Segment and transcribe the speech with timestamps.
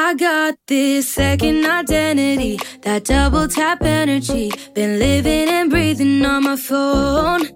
[0.00, 4.48] I got this second identity, that double tap energy.
[4.72, 7.48] Been living and breathing on my phone.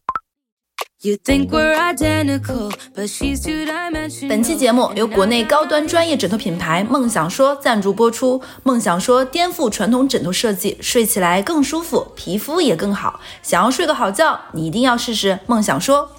[1.02, 4.28] You think we're identical, but she's two dimensional.
[4.28, 8.42] 本期节目由国内高端专业枕头品牌梦想说赞助播出。
[8.64, 13.20] 梦想说颠覆传统枕头设计，睡起来更舒服，皮肤也更好。
[13.40, 16.10] 想要睡个好觉，你一定要试试梦想说。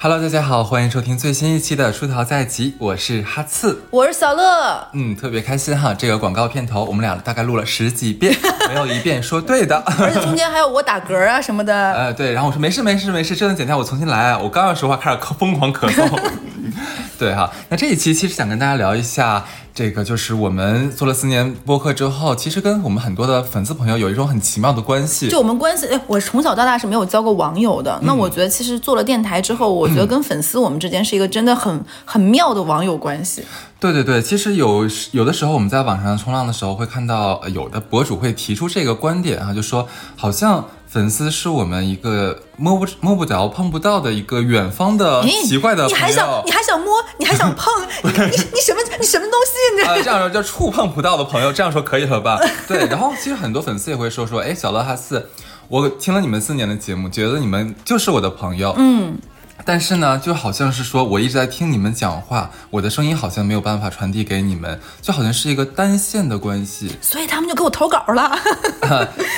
[0.00, 3.82] Hello，大家好，欢迎收听最新一期的《出逃在即》，我是哈刺。
[3.90, 8.32] 我是小乐，嗯，特别开心哈，这个广告片头我们俩大概录了十几遍，
[8.70, 9.82] 没有一遍说对的。
[9.98, 11.74] 而且中间还有我打嗝啊什么的。
[11.94, 14.36] 呃，对，然后我说没事没事没事，这段剪掉，我重新来。
[14.36, 16.20] 我刚要说话，开始疯狂咳嗽。
[17.18, 19.44] 对哈，那这一期其实想跟大家聊一下，
[19.78, 25.28] 这个就是我们做了四年播客之后，其实跟我们很多的粉丝朋友有一种很奇妙的关系。
[25.28, 27.96] 就我们关系，哎，我从小到大是没有交过网友的。
[28.02, 33.44] 那我觉得其实做了电台之后，我觉得跟粉丝我们之间是一个真的很很妙的网友关系。
[33.78, 45.96] 对对对，其实有有的时候我们在网上冲浪的时候，会看到呃有的博主会提出这个观点啊，就说好像粉丝是我们一个摸不摸不着、碰不到的一个远方的哎奇怪的朋友。
[45.96, 47.72] 你还想你还想摸，你还想碰，
[48.04, 49.96] 你你你什么你什么东西？
[49.98, 52.40] 你、这样说叫触碰不到的朋友，这样说可以了吧？
[52.66, 55.28] 对，然后其实很多粉丝也会说说，哎，小乐哈四，
[55.68, 59.18] 我听了你们四年的节目，觉得你们就是我的朋友，嗯。
[59.64, 66.96] 但是呢，就好像是说我一直在听你们讲话，我的声音好像没有办法传递给你们，就好像是一个单线的关系。
[67.02, 68.38] 所以他们就给我投稿了。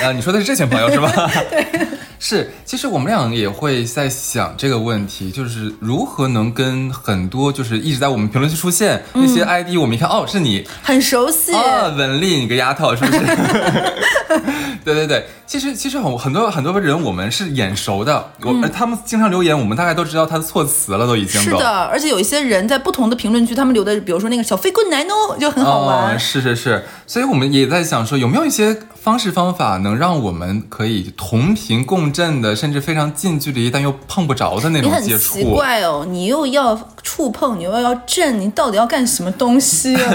[0.01, 1.11] 呃， 你说的是这群朋友是吧？
[1.49, 1.87] 对，
[2.21, 2.53] 是。
[2.63, 11.51] 其实我们俩也会在想这个问题，就是如何能跟很多就是一直在我们评论区出现、那些 ID，我们一看哦是你，很熟悉。
[11.53, 13.19] 啊，文丽，你个丫头，是不是？
[14.85, 21.41] 对对对，其实其实很很多很多人我们是眼熟的，我、呃他们经常留言，我们大概都知道他的措辞了，都已经。
[21.41, 26.15] 是的，而且有一些人在不同的评论区，他们留的，比如说那个小飞棍男哦，就很好玩。
[26.15, 26.17] 哦。
[26.17, 35.39] 是是是，所以我们也在想说，有没有一些方式方法能让我们可以同频共振的，甚至非常近距离但又碰不着的那种接触？
[35.39, 40.13] 奇怪哦，你又要触碰，你又要震，你到底要干什么东西、啊？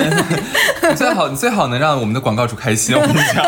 [0.89, 3.45] 你 最好你最好能让我们的广告主开心，我跟你讲。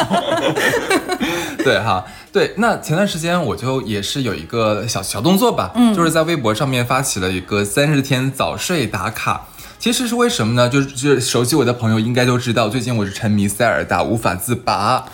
[1.62, 9.42] 对哈，对，那前段时间我就也是有一个小小动作吧，嗯，就是在微博上面发起了一个三十天早睡打卡。
[9.78, 10.68] 其实是为什么呢？
[10.68, 15.04] 就是就是熟悉我的朋友应该都知道，最近我是沉迷塞尔达无法自拔。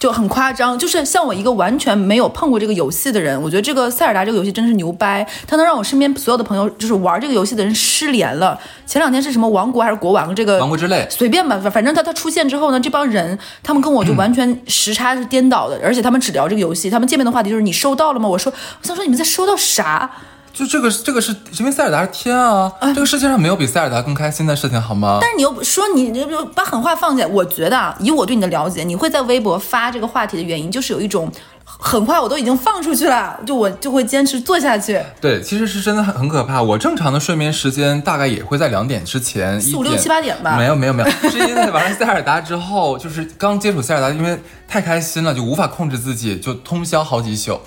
[0.00, 8.58] 就很夸张，就是像我一个完全没有碰过这个游戏的人，我觉得这个塞尔达这个游戏真是牛掰，它能让我身边所有的朋友，就是玩这个游戏的人失联了。
[8.86, 18.26] 前两天是什么王国还是国王这个 王国之泪随便吧，反反正它它出现之后呢，这帮人他们跟我就完全时差是颠倒的，而且他们只聊这个游戏，他们见面的话题就是你收到了吗？
[18.26, 18.50] 我说，
[18.80, 20.10] 我想说你们在收到啥？
[20.52, 25.18] 就这个这个是因为塞尔达是天啊，这个世界上没有比塞尔达更开心的事情，好吗？
[25.20, 31.30] 但是你又说你你就把狠话放下，我觉得啊，以我对你的了解，你会在微博发这个话题的原因，就是有一种
[31.64, 35.00] 狠话我都已经放出去了，就我就会坚持做下去。
[35.20, 36.60] 对，其实是真的很很可怕。
[36.60, 44.38] 我正常的睡眠时间大概也会在两点之前，四五六七八点吧没有没有没有，是因为玩了塞尔达之后，就是刚接触塞尔达，因为
[44.68, 47.58] 太开心了，就无法控制自己，就通宵好几宿。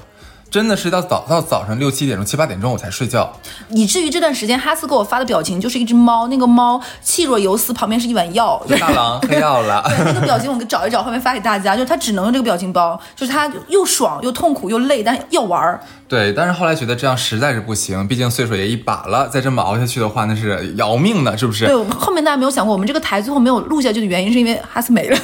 [0.53, 3.33] 真的是到早到早上六七点钟、七八点钟我才睡觉。
[3.69, 11.75] 以至于这段时间哈斯给我发的表情就是一只猫，那个猫气若游丝，旁边是一碗药，就是大郎黑药了， 对那个表情，我给找一找，后面发给大家。
[11.75, 15.81] 就是他只能用这个表情包， 就是他又爽又痛苦又累，但要玩儿。
[16.07, 21.65] 对，但是后来觉得这样实在是不行，毕竟岁数也一把了，再这么熬下去的话，那是要命的，是不是？
[21.65, 25.17] 对，后面大家没有想过，我们这个台最后没有录下去的原因，是因为哈斯没了。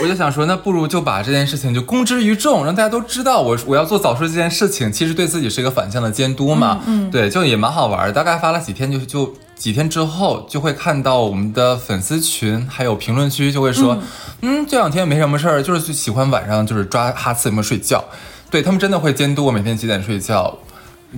[0.00, 6.80] 我就想说，那不如就把这件事情就公之于众，让大家都知道我我要做早睡这件事情，其实对自己是一个反向的监督嘛。
[6.86, 8.12] 嗯，对，就也蛮好玩儿。
[8.12, 13.98] 大概发了几天就，就几天之后，就会看到我们的粉丝群还有评论区就会说，
[14.42, 18.04] 嗯这两天没什么事儿，就是喜欢晚上就是抓哈次有没有睡觉。
[18.50, 20.56] 对他们真的会监督我每天几点睡觉。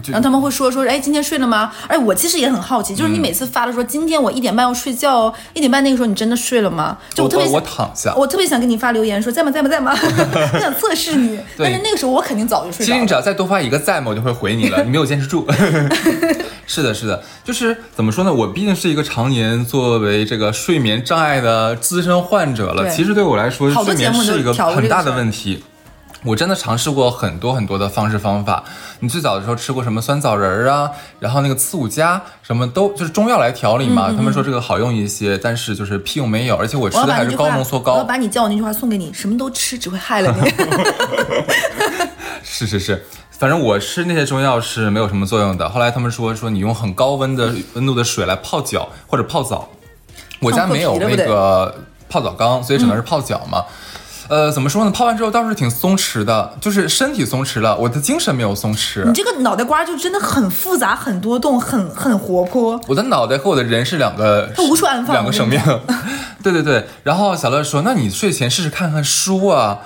[0.03, 1.73] 就然后他们会说说，哎，今天睡了吗？
[1.89, 6.97] 哎，我其实也很好奇，就是你嗯每次发的说，今天我一点半要睡觉哦，一点半那个时候你真的睡了吗？
[7.13, 8.15] 就我特别我躺下。
[8.15, 9.93] 我特别想给你发留言说在吗在吗在吗，
[10.55, 12.87] 我想测试你， 但是那个时候我肯定早就睡了。
[12.87, 14.83] 其实你只要再多发一个在吗，我就会回你了。
[14.85, 15.45] 你没有坚持住。
[16.67, 18.33] 是的，是的，就是怎么说呢？
[18.33, 22.89] 我毕竟是一个常年作为这个睡眠障碍的资深患者了。
[22.89, 25.65] 其实对我来说，睡眠是一个很大的问题。
[26.25, 28.63] 我真的尝试过很多很多的方式方法。
[29.01, 34.13] 你最早的时候吃过什么酸枣仁儿啊，然后那个刺五加什么都就是中药来调理嗯嘛。
[34.15, 38.05] 他们说这个好用一些，但是就是屁用没有，而且我吃的还是高浓缩高我要。
[38.05, 40.51] 把你教我那句话送给你，什么都吃只会害了你。
[42.45, 45.69] 是是是，反正我吃那些中药是没有什么作用的。
[45.69, 49.69] 后来他们说说你用很高温的温度的水来泡脚或者泡澡，
[50.41, 51.75] 我家没有那个
[52.11, 53.65] 泡澡缸，所以只能是泡脚嘛。
[54.31, 54.91] 呃，怎么说呢？
[54.93, 59.13] 泡完之后倒是挺松弛的，就是身体松弛了，我的精神没有松弛你。
[59.13, 62.81] 这个脑袋瓜就真的很复杂，很多动，很很活泼。
[62.87, 65.61] 我的脑袋和我的人是两个，它无处安放两个生命。
[66.45, 66.87] 对对对。
[67.03, 69.81] 然后小乐说：“那你睡前试试看看书啊。”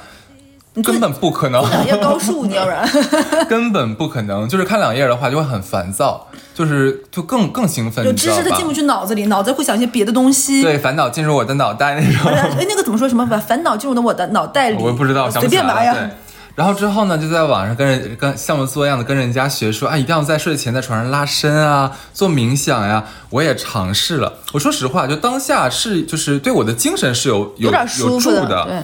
[0.82, 2.88] 根本不可能，两页高数，你要不然
[3.48, 4.48] 根本不可能。
[4.48, 8.66] 就是看两页的话，就会很烦躁，就是就更更兴奋，就知识它进？
[8.66, 10.62] 不去脑子里，脑子会想一些别的东西。
[10.62, 12.32] 对，烦恼进入我的脑袋那种。
[12.32, 14.82] 哎，那个怎么说什么把烦恼进入到我的脑袋里？
[14.82, 16.10] 我也不知道，想随不起便来呀。
[16.56, 23.04] 然后之后呢，就在网上跟人跟像模作样的跟人家学说，啊，一定要在睡前在床上拉伸啊，做冥想呀。
[23.30, 28.82] 我也尝试了，我说实话，就当下是就是对我的精神是有有有点舒服助的对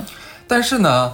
[0.49, 1.13] 但是呢，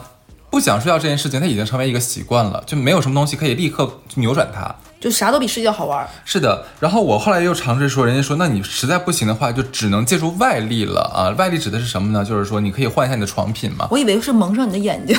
[0.56, 4.74] 不想睡觉这件事情，它已经成为一个习惯了，就没有什么东西可以立刻扭转它。
[4.98, 6.08] 就啥都比睡觉好玩。
[6.24, 11.28] 是的，然后我后来又尝试说，人家说，那你实在不行的话，就只能借助外力了啊。
[11.36, 12.24] 外力指的是什么呢？
[12.24, 15.14] 就是说你可以换一下你的床品嘛，我以为是蒙上你的眼睛。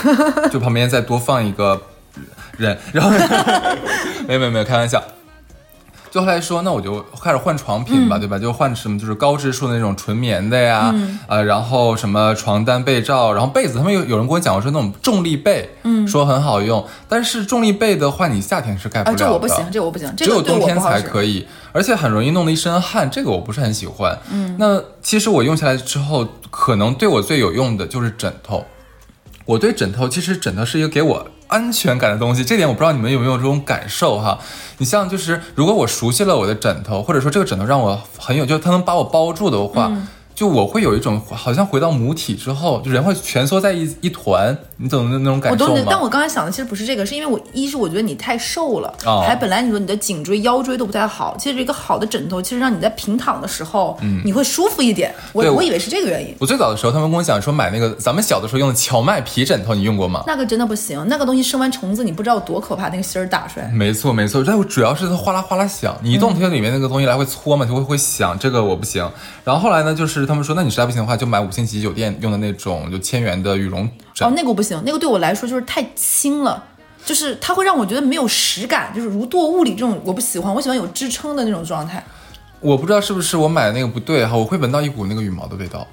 [0.51, 1.79] 就旁边再多放一个
[2.57, 3.11] 人，然后
[4.27, 5.03] 没有没有没有开玩笑。
[6.09, 8.37] 就后来说，那我就开始换床品吧，对吧？
[8.39, 10.93] 就换什么就是高支数的那种纯棉的呀，
[11.27, 21.01] 呃，然后什么床单、被罩，然后被子，他们有有人跟我讲过说那种重力被，嗯，说很好用，但是重力被的话，你夏天是盖不啊，了的，这我不行，这我不行，这只有冬天才。
[21.01, 24.17] 可以，而且很容易弄得一身汗，这个我不是很喜欢。
[24.31, 28.65] 嗯，那其实我用下来之后，可能对我最有用的就是枕头。
[29.45, 34.37] 我对枕头，其实枕头是一个给我安全感的东西，这点我不知道你们有没有这种感受哈。
[34.77, 39.91] 你像就是，如果我熟悉了我的枕头，或者说这个枕头让我很有，就是它能把我包住的话。
[40.37, 45.71] 就我会有一种好像回到母体之后，就人会蜷缩在一一团，你懂那那种感受吗？
[45.71, 55.11] 我懂你，但我刚才想的其实不是这个，是因为我一是我觉得你太瘦了，哦还本来你说你的颈椎、腰椎都不太好，其实一个好的枕头，其实让你在平躺的时候，你会舒服一点。
[55.33, 60.23] 我我我以为是这个原因，我最早的时候，他们跟我讲说买那个咱们小的时候用的荞麦皮枕头，你用过吗？
[60.27, 63.67] 那个真的不行，那个东西生完虫子，你不知道有多可怕，那个芯儿打出来。
[63.69, 69.09] 没错没错，但我主要是它哗啦哗啦响，你一动它里面那个东西来回搓嘛，就会会响，这个我不行。
[69.43, 74.27] 然后后来呢，就是他们说，那你实在不行的话，就买五星级酒店用的那种就千元的羽绒枕。
[74.27, 76.63] 哦，那个我不行，那个对我来说就是太轻了。
[77.05, 82.03] 就是它会让我觉得没有实感，就是如堕雾里这种我不喜欢，我喜欢有支撑的那种状态。
[82.59, 85.87] 我不知道是不是我买的那个不对哈，我会闻到一股那个羽毛的味道。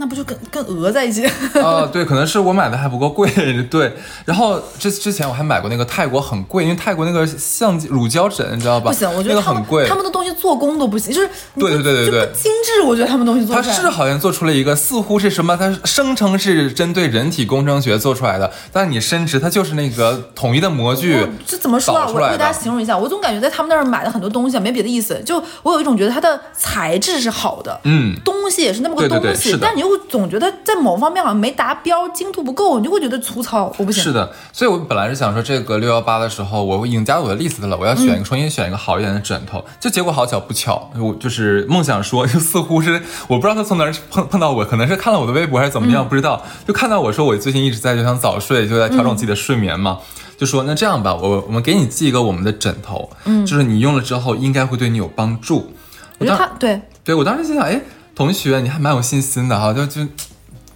[0.00, 1.26] 那不就跟跟鹅在一起？
[1.62, 3.30] 啊， 对，可能是我买的还不够贵，
[3.70, 3.92] 对。
[4.24, 8.90] 然后之之前我还买过那个泰国很贵，因为泰国那个橡胶乳胶枕，你知道吧？
[8.90, 9.86] 不行，我觉那得很贵。
[9.86, 12.80] 他们的东西做工都不行，就是对对对对对精致。
[12.86, 15.54] 我觉得他们东西做它出来是好像做出了一个，似乎是什么？
[15.56, 22.06] 它声称是针对人体工程学做出来的，但你伸直它就是那个统一的模具我这怎么说啊？
[22.08, 22.60] 我为大家。
[22.60, 34.02] 形容一下，我总感觉在他们那儿买的很多东西啊，没别的意思，就我有一种觉得它的材质是好的，嗯，东西也是那么个东西，但你又总觉得在某方面好像没达标，精度不够，你就会觉得粗糙，我不行。
[34.02, 39.64] 是的，所以我本来是想说，这个六幺八的时候，我已经加入我的 list 了，我要选一个、重新选一个好一点的枕头。
[39.78, 49.98] 就结果好巧不巧，我就是梦想说，就似乎是我不知道他从哪儿碰碰到我，可能是看了我的微博还是怎么样，不知道，就看到我说我最近一直在就想早睡，就在调整自己的睡眠嘛。
[50.36, 55.70] 就说那这样吧，我我们给你寄一个我们的枕头，嗯，就是你用了之后应该会对你有帮助。
[56.16, 57.78] 我当他对对我当时心想，哎，
[58.20, 60.06] 同学你还蛮有信心的哈，就就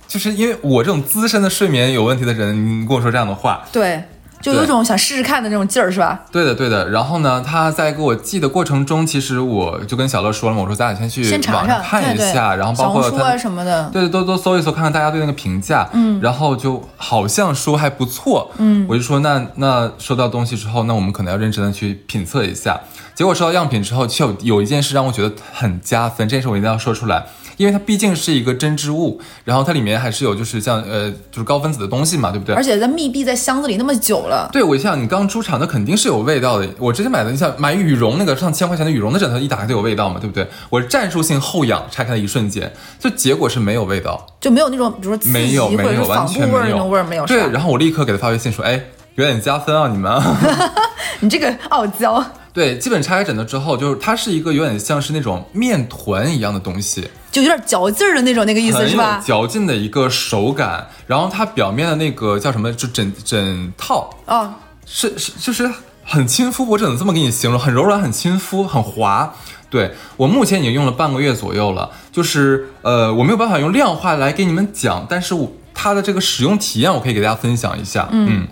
[0.09, 4.03] 就是因为我这种资深的睡眠有问题的人，你跟我说这样的话，对，
[4.45, 6.21] 就有种想试试看的那种劲儿，是吧？
[6.31, 6.91] 对的，对的。
[6.91, 13.89] 然后呢，他在给我寄的过程中，其实我就跟小乐说了嘛，我说咱俩先去网上看一下，然后包括他啊什么的。
[13.91, 22.79] 对，都都搜一搜，看看大家对那个评价，嗯，然后就好像说还不错，嗯，我就说那那收到东西之后，那我们可能要认真的去品测一下。
[23.15, 27.25] 结果收到样品之后，就有有一件事让我觉得很加分，这件事我一定要说出来，
[27.57, 32.55] 因为它毕竟是一个针织物，然后它里面还是有就是像呃就是高分子的东西嘛，对不对？
[32.55, 36.69] 而且在密闭在箱子里那么久了，对，我想你刚出厂，那肯定是有味道的。
[36.79, 40.47] 我之前买的，你想买羽绒那个上千块钱的羽绒的枕头，一打开就有味道嘛，对不对？
[40.71, 47.27] 我战术性后仰拆开的一瞬间，就结果是没有味道，就没有那种比如说没有没有，完全味儿没有那种味儿没有。
[47.27, 48.83] 对然后我立刻给他发微信说，哎，
[49.15, 50.37] 有点加分啊，你们啊。
[51.21, 59.21] 你这个傲娇，对，基本拆开枕头之后，就是它是一个有点像是那种面团一样的东西，就有点嚼劲儿的那种那个意思是吧？
[59.27, 60.87] 嚼劲的一个手感。
[61.09, 64.55] 然后它表面的那个叫什么，就枕枕套，哦，
[64.87, 65.69] 是是就是
[66.05, 69.35] 很亲肤，我只能这么给你形容，很柔软，很亲肤，很滑。
[69.69, 78.47] 对我目前已经用了半个月左右了，就是呃我没有办法用量化来给你们讲，但是我它的这个使用体验我可以给大家分享一下，嗯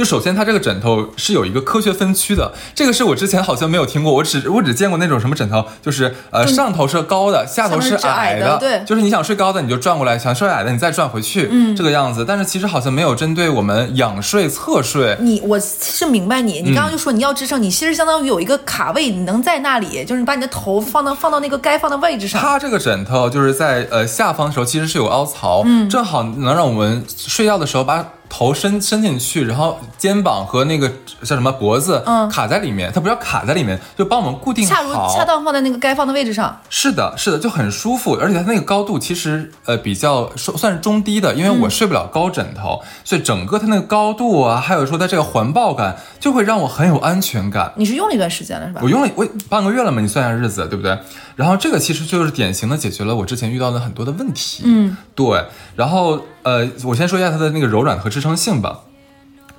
[0.00, 12.24] 就首先它这个枕头是有一个科学分区的，这个是我之前好像没有听过，我只我只见过那种什么枕头，就是呃上头是高的，下头是矮的，对，就是你想睡高的你就转过来，想睡矮的你再转回去，嗯，这个样子。
[12.26, 15.18] 但是其实好像没有针对我们仰睡、侧睡。
[15.20, 22.40] 你我是明白你，你刚刚就说你要支撑，你其实相当于有一个卡位，你能在那里，就是你把你的头放到放到那个该放的位置上。
[22.40, 28.02] 它这个枕头就是在呃下方的时候其实是有凹槽，嗯，正好能让我们睡觉的时候把。
[28.30, 30.88] 头伸伸进去，然后肩膀和那个
[31.22, 32.90] 叫什么脖子，嗯，卡在里面。
[32.94, 36.58] 它不要卡在里面，就帮我们固定好，恰如恰当放在那个该放的位置上。
[36.70, 38.16] 是的，是的，就很舒服。
[38.18, 47.72] 而且它那个高度其实呃比较算算是中低的，因为我睡不了高枕头，所以整个它那个高度啊，还有说它这个环抱感，就会让我很有安全感。
[47.76, 48.80] 你是用了一段时间了是吧？
[48.84, 50.96] 我用了我半个月了嘛，你算下日子，对不对？
[51.40, 54.62] 然后这个其实就是典型的解决了我之前遇到的很多的问题。
[54.66, 55.42] 嗯，对。
[55.74, 58.80] 然后呃，我先说一下它的那个柔软和支撑性吧。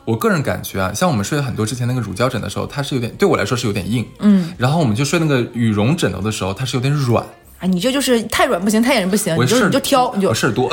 [0.05, 4.05] 我个人感觉啊，像我们睡很多之前那个乳胶枕的时候，它是有点对我来说是有点硬。
[4.19, 4.53] 嗯。
[4.59, 7.25] 然后我们就睡那个羽绒枕头的时候，它是有点软。
[7.61, 10.67] 啊，你这就是太软不行，太硬不行，你就你就挑，你就事儿多。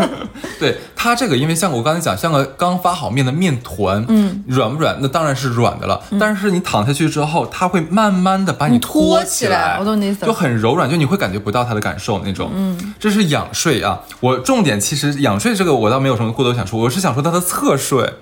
[0.60, 4.98] 对它这个，因为像我刚才讲，像个刚发好面的面团，嗯，软不软？
[5.00, 5.98] 那当然是软的了。
[6.20, 12.50] 但是你躺下去之后，它会慢慢的把你托起来，我懂你意思，就很柔软，就你会感觉不到它的感受那种。
[12.54, 14.02] 嗯，这是仰睡啊。
[14.20, 18.12] 我重点其实仰睡这个我倒没有什么过多想说，我是想说它的侧睡。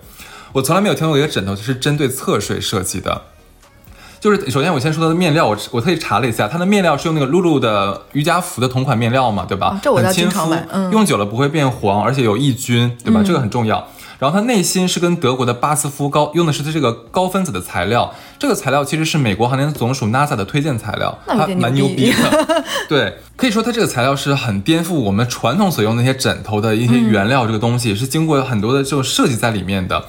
[0.52, 3.22] 我从来没有听过一个枕头是针对侧睡设计的。
[4.24, 9.78] 就是首先我先说它的面料，我我特意查了一下，它的面料是用那个露露的瑜伽服的同款面料嘛，对吧？
[9.82, 13.22] 这我要经常买，用久了不会变黄，而且有抑菌，对吧？
[13.22, 13.86] 这个很重要。
[14.18, 22.64] 然后它内芯是跟德国的巴斯夫高用的是它这个高分子的材料，这个材料其实是美国航天总署 NASA 的推荐材料，它蛮牛逼的。
[22.88, 30.02] 对，可以说它这个材料是很颠覆我们传统所用那些枕头的一些原料，这个东西是经过很多的这种设计在里面的。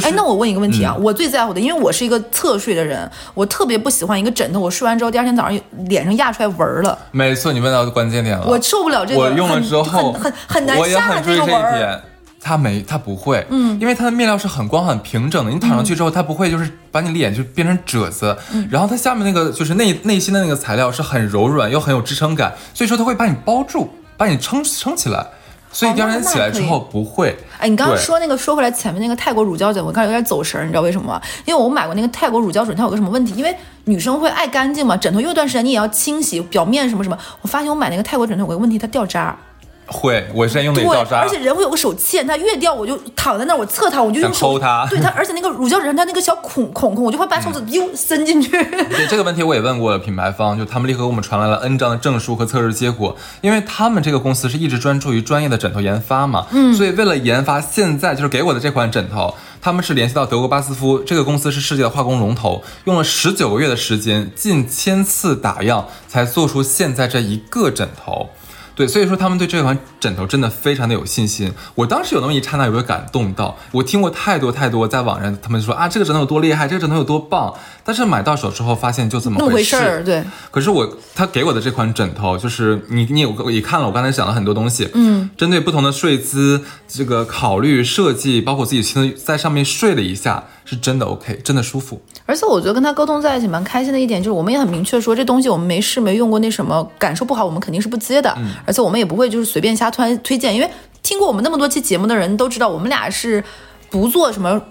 [0.00, 6.98] 哎，那我问一个问题啊，我最在乎的，因为我是一个侧睡的人，我特别不喜欢一个枕头，我睡完之后第二天早上脸上压出来纹儿了。
[7.10, 12.00] 没错，你问到关键点了，我受不了这个，我用了之后很很很难下的这个纹儿。
[12.44, 25.24] 它没，它不会，嗯，因为它的面料是很光很平整的，你躺上去之后，它不会就是把你脸就变成褶子，嗯，然后它下面那个就是内内心的那个材料是很柔软又很有支撑感，所以说它会把你包住，把你撑撑起来。
[25.72, 27.36] 所以第二天起来之后不会。
[27.58, 31.20] 哎，你刚刚说那个，说回来前面那个泰国乳胶枕，我刚有点走神，你知道为什么吗？
[31.44, 33.34] 因为我买过那个泰国乳胶枕，它有个什么问题？
[33.34, 37.18] 因为女生会爱干净嘛，枕头用一段时间你也要清洗表面什么什么。
[37.40, 39.36] 我发现我买那个泰国枕头有个问题，它掉渣。
[39.92, 44.86] 会，我现在用的掉渣，而且人会有个手欠，它越掉我就躺在那儿，我侧躺，我就用手抠它。
[44.90, 48.50] 对它， 而且那个乳胶枕上它那个小孔孔孔，我就会把手指 又伸进去。
[48.50, 68.28] 对这个问题我也问过了品牌方，就他们立刻给我们传来了 N 张的证书和测试结果，因为他们这个公司是一直专注于专业的枕头研发嘛，嗯，所以为了研发现在就是给我的这款枕头，他们是联系到德国巴斯夫这个公司是世界的化工龙头，用了十九个月的时间，近千次打样才做出现在这一个枕头。
[68.82, 71.52] 对，所以说他们对这款枕头真的非常的有信心。
[71.76, 73.56] 我当时有那么一刹那，有没有感动到？
[73.70, 77.54] 我听过太多太多，在网上他们说啊，这个枕头有多厉害，这个枕头有多棒。
[77.84, 80.02] 但是买到手之后，发现就这么回事儿。
[80.02, 80.24] 对。
[80.50, 90.42] 可是我他给我的这款枕头，就是你你有也看了，我刚才讲了很多东西，嗯，针对不同的睡姿，这个考虑设计，包括自己亲自在上面睡了一下。
[90.64, 92.00] 是真的 OK，真的舒服。
[92.26, 98.32] 而且我觉得跟他沟通在一起蛮开心的一点，就是我们也很明确说这东西我们没试没用过，那什么感受不好，我们肯定是不接的。
[98.38, 98.54] 嗯。
[98.66, 100.70] 而且我们也不会就是随便瞎推推荐，因为
[101.02, 103.42] 听过我们那么多期节目的人都知道，我们俩是
[103.90, 104.62] 不做什么。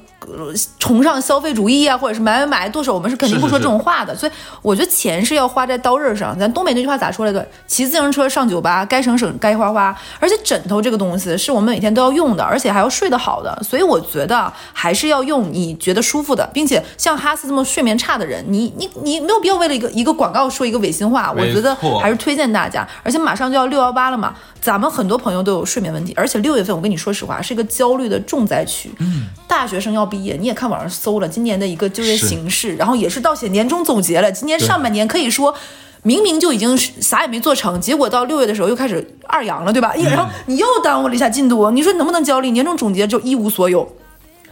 [0.78, 4.16] 崇尚消费主义啊，或者是买买买剁手，我们是肯定不说这种话的。
[4.16, 6.38] 所以我觉得钱是要花在刀刃上。
[6.38, 7.46] 咱东北那句话咋说来着？
[7.66, 9.96] 骑自行车上酒吧，该省省，该花花。
[10.20, 13.60] 而且枕头这个东西是我们每天都要用的，而且还要睡得好的。
[13.64, 21.32] 所以我觉得还是要用你觉得舒服的，并且像哈斯这么睡眠差的人，你你你没有必要为了一个一个广告说一个违心话。
[21.32, 22.88] 我觉得还是推荐大家。
[23.04, 24.36] 而且马上就要六幺八了嘛。
[24.62, 28.92] 咱们很多朋友都有睡眠问题，而且六月份我跟你说实话是一个焦虑的重灾区。
[29.00, 34.30] 嗯，大学生要毕业，你也看网上搜了今年的一个就业形势，然后也是到写年终总结了。
[34.30, 35.56] 今年上半年可以说，
[36.04, 39.94] 明明就已经啥也没做成，结果到六月的时候又开始二阳了，对吧？
[39.96, 42.52] 然后你又耽误了一下进度，你说能不能焦虑？
[42.52, 43.96] 年终总结就一无所有，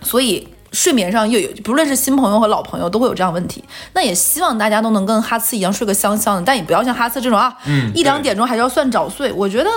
[0.01, 0.47] 所以。
[0.71, 3.63] 睡眠上又有，不论是新朋友和老朋友都会有这样问题。
[3.93, 9.31] 那也希望大家都能跟哈次一样睡个香香的，但也不要像哈次这种啊，嗯，一两点钟还是要算早睡。
[9.33, 9.69] 我觉得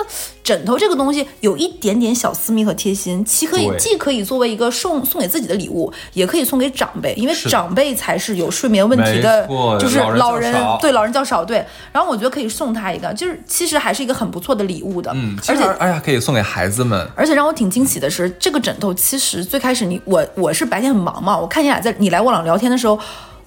[0.42, 9.46] 枕头这个东西有一点点小私密和贴心，其可以既可以作为一个送送给自己的礼物，也可以送给长辈，因为长辈才是有睡眠问题的，
[9.78, 11.64] 就是老人对老人较少对。
[11.92, 17.08] 然后我觉得可以送他一个，就是其实还是一个很不错的礼物的，嗯，而且实而且还可以送给孩子们。
[17.16, 22.98] 而且让我挺惊喜的是，这个枕头其实最开始你我我是白天很忙嘛，我看你俩在你来我俩聊天的时候。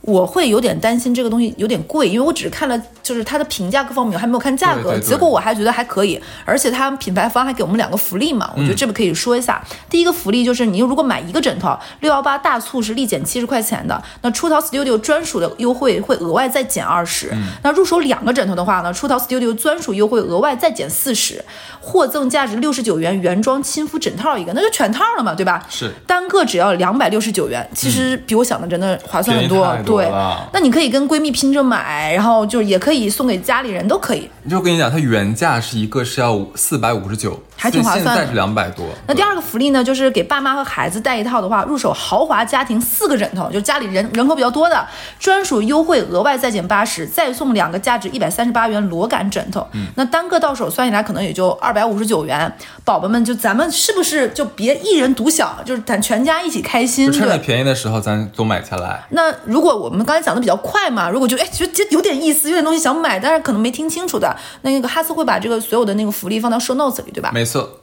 [0.06, 4.92] 我会有点担心这个东西有点贵，因为我只是看了就是它的评价各方面，我还没有看价格。
[4.92, 9.64] 对对对结果我还觉得还可以，而且它品牌方还给我们两个福利嘛，我觉得这个可以说一下。
[9.90, 17.34] 第一个福利就是你如果买一个枕头，六幺八大促是立减七十块钱的，那出逃 Studio 专属的优惠会额外再减二十、
[17.64, 21.44] 那入手两个枕头的话呢，出逃 Studio 专属优惠额外再减四十，
[21.82, 25.66] 获赠价值六十九元原装亲肤枕套一个，那就全套了嘛，对吧？
[25.68, 29.66] 是单个只要两百六十九元，其实比我想的真的划算很多
[29.98, 30.10] 对，
[30.54, 34.30] 那你可以跟闺蜜拼着买，然后就也可以送给家里人，都可以。
[34.50, 38.86] 就跟你讲，它原价是一个是要四百五十九，还挺划算的现在是两百多。
[39.08, 44.86] 那第二个福利呢，就是给爸妈和孩子带一套的话，入手豪华家庭四个枕头，就家里人人口比较多的，
[45.20, 49.66] 专属优惠额外再减八十，再送两个价值一百三十八元螺杆枕头。
[49.74, 52.52] 嗯那单个到手算下来可能也就二百五十九元。
[52.84, 57.12] 宝宝们，就咱们是不是就别一人独享，就是咱全家一起开心？
[57.12, 57.36] 趁着。
[57.46, 59.04] 便宜的时候，咱都买下来。
[59.10, 67.30] 那如果我们刚才讲的比较快嘛，如果就哎觉得这有点意思，有点东西想买，但是可能没听清楚的，那那个哈斯会把这个所有的那个福利放到 show notes 里，对吧？
[67.32, 67.82] 没错，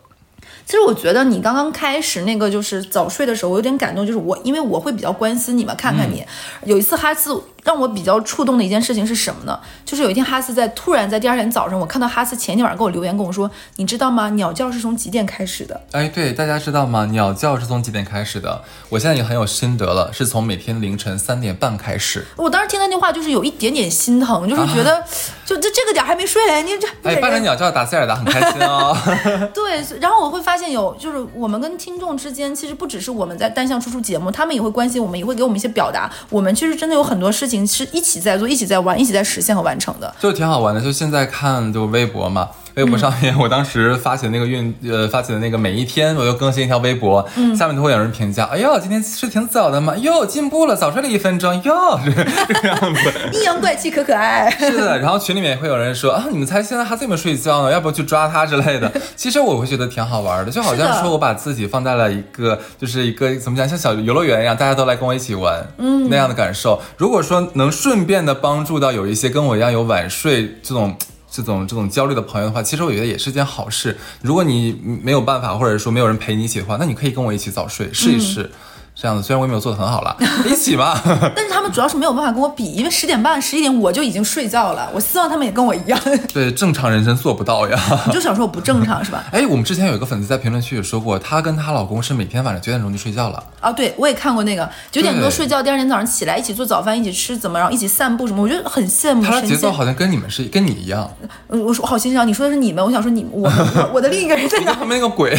[0.66, 6.24] 其实我觉得你刚刚开始那个就是早睡的时候，我有点感动，就是我因为我会比较关心你嘛，看看你。
[6.64, 9.58] 有一次哈斯让我比较触动的一件事情是什么呢？
[9.84, 14.30] 就是有一天哈斯在突然在第二天早上，我看到哈斯前一天晚上给我留言跟我说，你知道吗？
[14.30, 15.80] 鸟叫是从几点开始的？
[15.92, 17.06] 哎，对，大家知道吗？
[17.06, 18.62] 鸟叫是从几点开始的？
[18.88, 22.24] 我现在已经很有心得了，是从每天凌晨三点半开始。
[22.36, 25.04] 我当时听到那话就是有一点点心疼，就是觉得、
[25.54, 28.96] 就这这个点儿还没睡，你这哎，伴着鸟叫打塞尔达很开心哦。
[29.52, 36.10] 对，然后我会发现有，就是我们跟听众之间，其实不只是我们在单向输出节目，他们也会关心我们，也会给我们一些表达。
[36.30, 40.14] 我们其实真的有很多事情是一起在做，一起在玩，一起在实现和完成的。
[40.18, 40.80] 就挺好玩的。
[40.80, 47.26] 就现在看就微博嘛，微博上面我当时发起的那个运呃发起的那个每一天我就更新一条微博，
[47.56, 52.12] 下面都会有人评价，哎呦今天是挺早的嘛，哟进步了，早睡了一分钟，哟这
[52.54, 53.12] 这个样子。
[53.32, 54.50] 阴阳怪气，可可爱。
[54.50, 57.72] 是的，然后群里面也会有人说啊，你们猜现在还在没睡觉呢？
[57.72, 58.90] 要不去抓他之类的。
[59.16, 66.80] 其实我会觉得挺好玩的，就好像说我把自己放在了一个就是一个怎么讲，像小游乐园一样，大家都来跟我一起玩，嗯，那样的感受。
[66.96, 70.96] 如果说能顺便的帮助到有一些跟我一样有晚睡这种。
[71.32, 73.96] 这种这种焦虑的朋友的话，其实我觉得也是件好事。
[74.20, 78.50] 如果你没有办法，或者说没有人陪你一起的话，那你可以跟我一起早睡，试一试。
[79.02, 80.16] 这样子，虽然我也没有做的很好了，
[80.48, 81.02] 一起吧。
[81.34, 84.88] 但是他们主要是没有办法跟我比，因为十点半、十一点我就已经睡觉了。
[84.94, 85.98] 我希望他们也跟我一样。
[86.32, 87.76] 对，正常人真做不到呀。
[88.06, 89.24] 你就想说我不正常是吧？
[89.32, 93.42] 哎，我们之前有一个粉丝在评论区也说过，她跟她老公是每天晚上九点钟就睡觉了。
[93.58, 99.24] 啊，对我也看过那个九点多睡觉，第二天早上起来一起做早饭，一起吃，怎么然后一起散步什么，我觉得很羡慕。
[99.24, 101.10] 他的节奏好像跟你们是跟你一样，
[101.48, 104.60] 嗯，我说我好欣赏你说的是你们，我想说你我我我的另一个人在哪？
[104.60, 105.36] 你跟旁边那个鬼。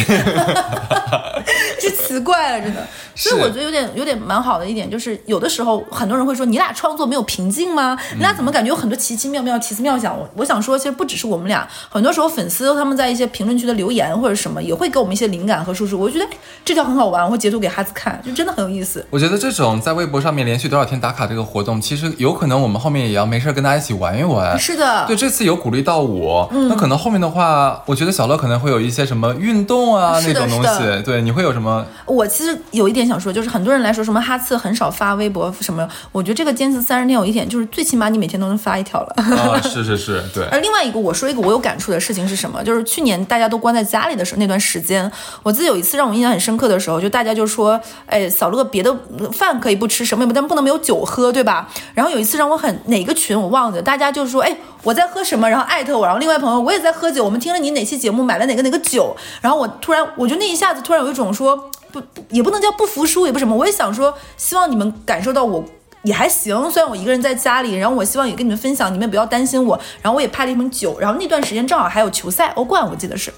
[1.80, 2.86] 是奇怪了，真的。
[3.14, 7.96] 所以是我觉得有点有点蛮好的一点，就是有的时候很多人会说你俩创作没有瓶颈吗？
[8.14, 10.18] 你俩怎么感觉有很多奇奇妙妙、奇思妙想？
[10.18, 15.98] 我我想说，其实不只是我们俩，很多时候粉丝他们在一些评论区的留言或者什么，也会给我们一些灵感和输出。
[15.98, 19.06] 我就觉得哎这条很好玩，我会截图给哈子看，就真的很有意思。
[19.10, 24.58] 我觉得这种在微博上面连续多少天打卡这个活动，其实有可能我们后面也要没事跟大家一起玩一玩。
[24.58, 31.84] 是的，对，这次有鼓励到我，那可能后面的话，我觉得小乐可能会有一些什么运动啊那种东西，对，你会有什么？
[32.06, 39.14] 我其实有一点想说，就是很多人来说什么哈次很少发微博什么，我觉得这个坚持三十天有一点，就是最起码你每天都能发一条了。
[39.16, 42.62] 啊，是是是，对， 而另外一个，我说一个我有感触的事情是什么？
[42.64, 45.10] 就是去年大家都关在家里的时候那段时间，
[45.42, 48.94] 我记得有一次让我印象很深刻的时候，就大家就说，哎，小乐别的
[49.32, 51.68] 饭可以不吃，什么也不，但不能没有酒喝，对吧？
[51.94, 65.64] 然后有一次让我很哪个群我忘了，大家就说，哎，我在喝什么，然后艾特我，然后另外朋友我也在喝酒，我们听了你哪期节目买了哪个哪个酒，然后我突然我就那一下子突然有一种说不不也不能叫不服输，也不什么，我也想说，希望你们感受到我。
[66.02, 69.74] 也还行，虽然我一个人在家里，然后我希望也跟你们分享，你们不要担心我。
[70.02, 73.32] 然后我也拍了一瓶酒，然后那段时间正好还有球赛，欧冠我记得是，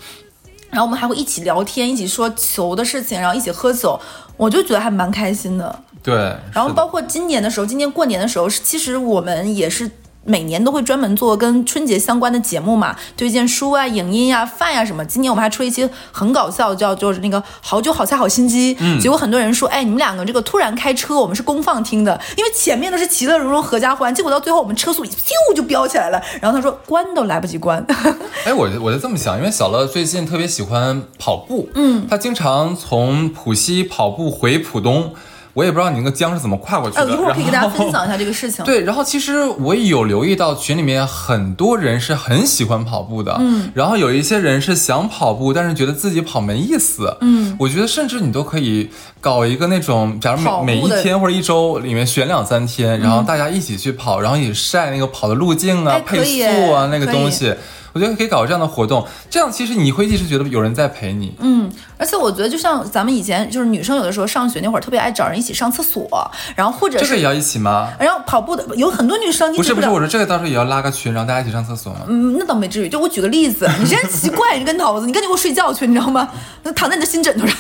[0.71, 4.01] 然后我们还会一起聊天，一起说球的事情，然后一起喝酒，
[4.37, 5.79] 我就觉得还蛮开心的。
[6.03, 6.13] 对。
[6.53, 9.89] 然后包括今年的时候，今年过年的时候，是其实我们也是
[10.27, 15.05] 每年都会专门做跟春节相关的节目嘛，推荐书啊、影音呀、饭呀什么。
[15.05, 18.77] 今年我们还出了一期很搞笑，叫就是那个好酒好菜好心机。
[18.81, 25.11] 嗯，结果很多人说，哎，你们两个这个突然开车，我们是公放听的，因为前面都是其乐融融合家欢，结果到最后我们车速咻
[25.55, 26.21] 就飙起来了。
[26.41, 27.85] 然后他说关都来不及关。
[28.45, 35.15] 哎，我我就这么想，因为小乐最近特别喜欢跑步，嗯，他经常从浦西跑步回浦东。
[35.57, 37.03] 我也不知道你那个江是怎么跨过去的。
[37.03, 38.63] 呃，一会儿可以给大家分享一下这个事情。
[38.67, 57.55] 对，然后其实我也有留意到群里面很多人是很喜欢跑步的，嗯，然后有一些人是想跑步，但是觉得自己跑没意思，嗯，我觉得甚至你都可以搞一个那种，假如每每一天或者一周里面选两三天，然后大家一起去跑，然后也晒那个跑的路径啊、配速啊那个东西。
[57.97, 61.35] 我觉得可以搞这样的活动，这样其实你会一直觉得有人在陪你。
[61.39, 66.07] 嗯，而且我觉得就像咱们以前就是女生有的时候上学那会儿特别爱找人一起上厕所，
[66.55, 67.89] 然后或者这个也要一起吗？
[67.99, 72.01] 然后跑步的有很多女生，不是不是，我说这个到时候也要拉个群，然后大家一起上厕所吗？
[72.07, 72.89] 嗯，那倒没至于。
[72.91, 76.29] 就我举个例子，你真奇怪，你个脑子，你赶紧给我睡觉去，你知道吗？
[76.75, 77.57] 躺在你的新枕头上。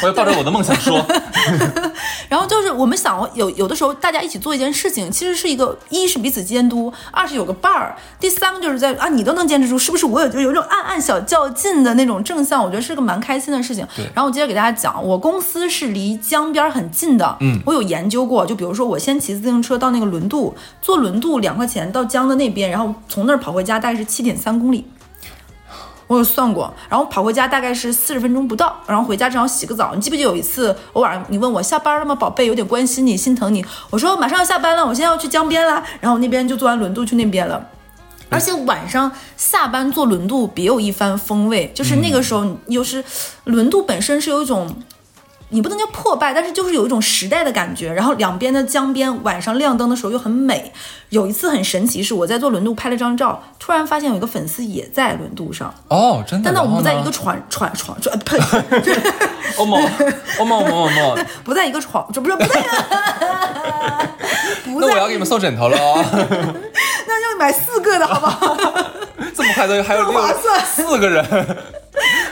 [0.00, 1.04] 我要抱着我的梦想说。
[2.28, 10.06] 然后就是我们想有有的时候大家一起做一件事情，其实是一个一是彼此监督，二是有个伴儿，第三个就是在啊你都能坚持住，是不是？
[10.06, 13.86] 我有就有一种暗暗小较劲的那种正向，我觉得是个蛮开心的事情。
[14.14, 17.36] 然后我接着给大家讲，我公司是离江边很近的。
[17.40, 24.86] 嗯，我有研究过，就比如说我先骑自行车到那个轮渡，坐轮渡两块钱到江的那边，然后从那儿跑回家，大概是七点三公里。
[26.12, 29.94] 我有算过，然后跑回家大概是四十分钟不到，然后回家正好洗个澡。
[29.94, 33.64] 你记不记得有一次我晚上你问我下班了吗，宝贝，有点关心你，心疼你。
[33.88, 35.82] 我说马上要下班了，我现在要去江边了。
[36.00, 37.66] 然后那边就坐完轮渡去那边了。
[38.28, 43.04] 而且晚上下班坐轮渡别有一番风味，就是那个时候又是
[43.44, 44.74] 轮渡本身是有一种，
[45.52, 47.92] 你不能叫破败，但是就是有一种时代的感觉。
[47.92, 50.72] 然后两边的江边晚上亮灯的时候又很美。
[51.10, 55.72] 有一次很神奇，是我在坐轮渡拍了张照，突然发现有一个粉丝也在轮渡上。
[55.88, 56.46] 哦，真的？
[56.46, 58.38] 但那我们不在一个船船船船，呸！
[59.58, 62.62] 哦莫哦莫莫莫，不在一个床，这不是不在。
[64.80, 66.04] 那我要给你们送枕头了哦。
[67.06, 68.56] 那要买四个的好不好？
[69.34, 71.24] 这么快都还有 划算，四个人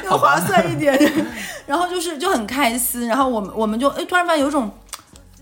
[0.04, 0.98] 要划算一点。
[1.66, 4.70] 然后就是就很开心，然后我们我们就哎突然发现有一种。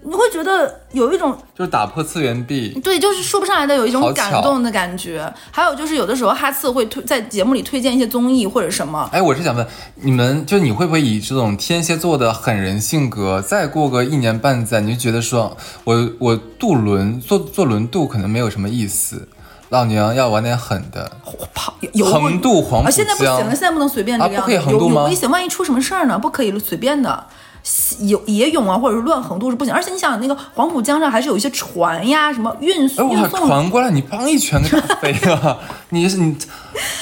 [0.09, 5.31] 你会觉得有一种就是打破次元壁，对，就是说不上来的有一种感动的感觉。
[5.51, 9.07] 还有就是有的时候哈次会推在节目里推荐一些综艺或者什么。
[9.13, 9.67] 哎，我是想问
[9.97, 19.29] 你们，就你会不会以这种天蝎座的狠人性格，再过个一年半载，你就觉得说我我渡轮坐坐轮渡可能没有什么意思，
[19.69, 21.13] 老娘要玩点狠的，
[21.53, 21.75] 跑
[22.11, 22.93] 横渡黄浦江。
[22.93, 25.05] 现在不行了，现在不能随便这样，不可以横渡吗？
[25.05, 26.19] 危险，万一出什么事儿呢？
[26.19, 27.27] 不可以随便的。
[28.01, 35.59] 游野泳啊，或者是乱横渡是不行，而且你想，那个黄浦江上还是有一些船呀，什么运送运送船过来，你帮一拳给打 飞了，
[35.91, 36.37] 你是你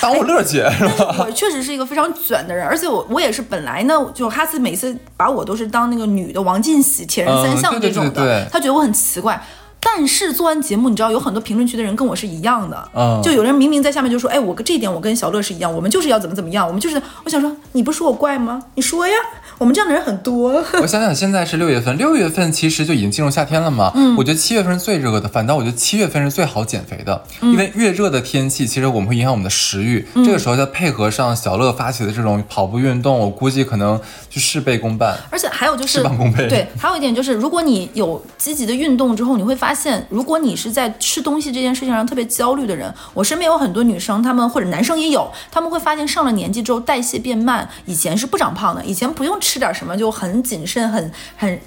[0.01, 1.15] 当我乐姐是吧？
[1.27, 9.41] 我确实是一个非常卷的人，而且我我也是本来呢，就哈斯每次把我都是当那个女的王进喜、铁人三项这种的，他觉得我很奇怪。
[9.79, 18.61] 但是做完节目，你知道有很多评论区的人跟我是一样的，嗯，就有人明明在下面就说，哎，我跟这一点我跟小乐是一样，我们就是要怎么怎么样，我们就是，我想说，你不说我怪吗？
[18.75, 19.15] 你说呀。
[19.59, 20.63] 我们这样的人很多。
[20.83, 23.91] 我想想，现在是六月份，六月份其实就已经进入夏天了嘛。
[23.95, 30.07] 嗯，我觉得七月份是最热的，反倒我觉得七月份是最好减肥的，因为越热的天气，其实我们会影响我们的食欲。
[30.17, 35.17] 这个时候再配合上小乐发起的这种跑步运动，我估计可能就事倍功半。
[35.31, 36.47] 而且还有就是事半功倍。
[36.49, 50.27] 对， 还有一点就是，如果你有积极的运动之后，你会发现，如果你是在吃东西这件事情上特别焦虑的人，我身边有很多女生，她们或者男生也有，他们会发现上了年纪之后代谢变慢，以前是不长胖的，以前不用吃吃点什么就很。
[50.27, 51.61] 很谨慎，很很，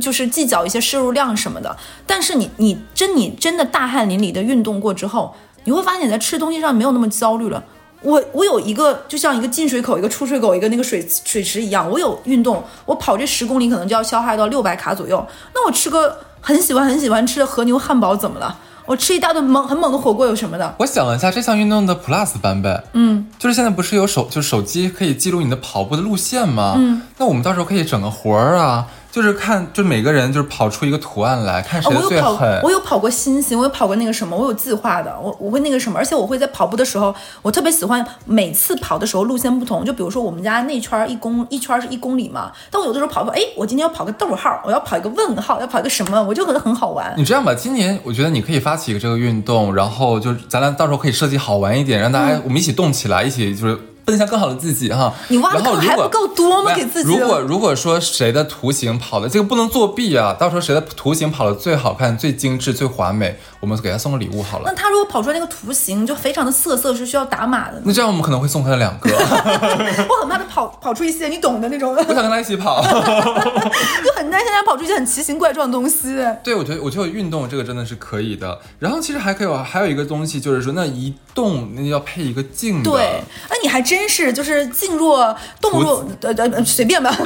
[0.00, 1.76] 就是计较一些摄入量什么的。
[2.04, 7.62] 但是你你真你真的大汗淋漓的运动过之后，你会发现你在吃东西上没有那么焦虑了。
[8.02, 11.88] 我我有一个就像一个进水口，一个出水口，一个那个水水池一样。
[11.88, 15.24] 我有运动，我跑这十公里可能就要消耗到六百卡左右。
[15.54, 18.58] 那我吃个很喜欢很喜欢吃的和牛汉堡怎么了？
[18.86, 20.74] 我吃一大顿猛很猛的火锅有什么的？
[20.78, 26.74] 我想了一下，这项运动的 Plus 版本，嗯，就是现在不是有手，就是手机可以记录你的跑步的路线吗？
[26.78, 28.86] 嗯，那我们到时候可以整个活儿啊。
[29.16, 32.60] 就是看，就每个人就是跑出一个图案来看谁最狠。
[32.62, 35.18] 我有跑过星星，我有跑过那个什么，我有计划的。
[35.18, 39.82] 我我会那个什么，而且我会在跑步的时候，我特别喜欢每次跑的时候路线不同。
[39.86, 47.14] 就比如说我们家那圈一公一圈是一公里嘛，但我有的时候跑跑，哎，我今天要跑个逗号，我要跑一个问号，要跑一个什么，我就觉得很好玩。
[47.16, 53.78] 你这样吧，今年我觉得你可以发起一个这个运动，然后就咱俩到时候可以设计好玩一点，让大家我们一起动起来，一起就是。
[54.06, 56.72] 奔向更好的自己哈，你挖的还不够多吗？
[56.74, 57.08] 给自己。
[57.10, 64.64] 如果如果说谁的图形跑的这个不能作弊啊，到时候谁的图形跑的最好看、最精致、最华美，我们给他送个礼物好了。
[64.66, 67.80] 那他如果跑出来那个图形就非常的涩涩，是需要打码的。
[67.84, 69.10] 那这样我们可能会送他两个，
[70.08, 72.82] 我很怕他跑跑出一些你懂的那种，我想跟他一起跑。
[74.04, 76.16] 就很担心他跑出一些很奇形怪状的东西。
[76.44, 78.58] 对，我觉得我觉得运动这个真的是可以的。
[78.78, 82.90] 然后其实还可以有还有一个东西，就是说那移动那要配一个静的。
[82.90, 87.16] 对，那你还真是就是静若动若呃呃随便吧。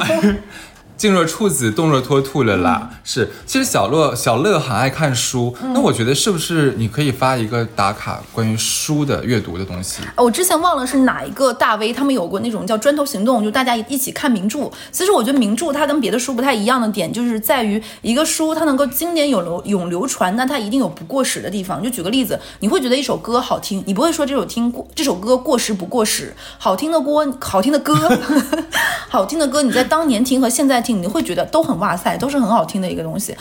[1.01, 2.87] 静若处子，动若脱兔了啦。
[3.03, 10.03] 是，其实小乐小乐很爱看书，那我觉得是不是你可以发一个打卡关于书的阅读的东西？
[10.15, 14.69] 我之前忘了是哪一个大 V，他们有过那种叫砖头行动，就大家一起看名著。
[14.91, 21.81] 其实我觉得名著它跟别的书不太一样的点，就是在于一个书它能够经典永流永流传，那它一定有不过时的地方。
[21.81, 27.95] 就举个例子，你会觉得一首歌好听，你不会说这首听过这首歌过时不过时，好听的歌好听的歌，
[29.09, 30.90] 好听的歌，你在当年听和现在听。
[30.91, 33.35] 你会觉得都很哇塞，都是很好听的一个东西。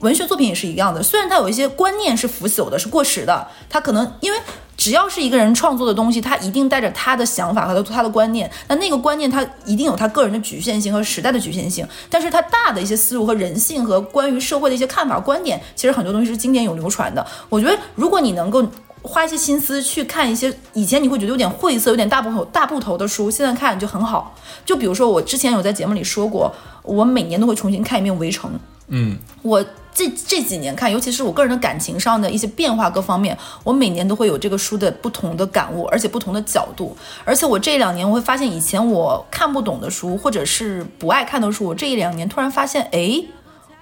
[0.00, 4.38] 文学作品也是一样的，虽然它有一些观念是腐朽的，是过时的，它可能因为
[4.76, 17.24] 只要是一个人创作的东西，他一定带着他的想法和他的观念，那那个观念他一定有他个人的局限性和时代的局限性，但是他大的一些思路和人性和关于社会的一些看法观点，其实很多东西是经典永流传的。
[17.48, 18.62] 我觉得如果你能够
[19.04, 24.34] 花一些心思去看一些以前你会觉得有点晦涩、有点大部头大部头的书，现在看就很好。
[24.64, 26.52] 就比如说我之前有在节目里说过。
[26.84, 28.50] 我每年都会重新看一遍《围城》。
[28.88, 29.64] 嗯，我
[29.94, 36.94] 这这几年看，尤其是我个人的感情上的一些变化各方面，我每年都会有这个书的不同的感悟，而且不同的角度。
[37.24, 43.24] 而且我这两年我会发现，以前我看不懂的书，或者是不爱看的书，我这一两年突然发现，哎，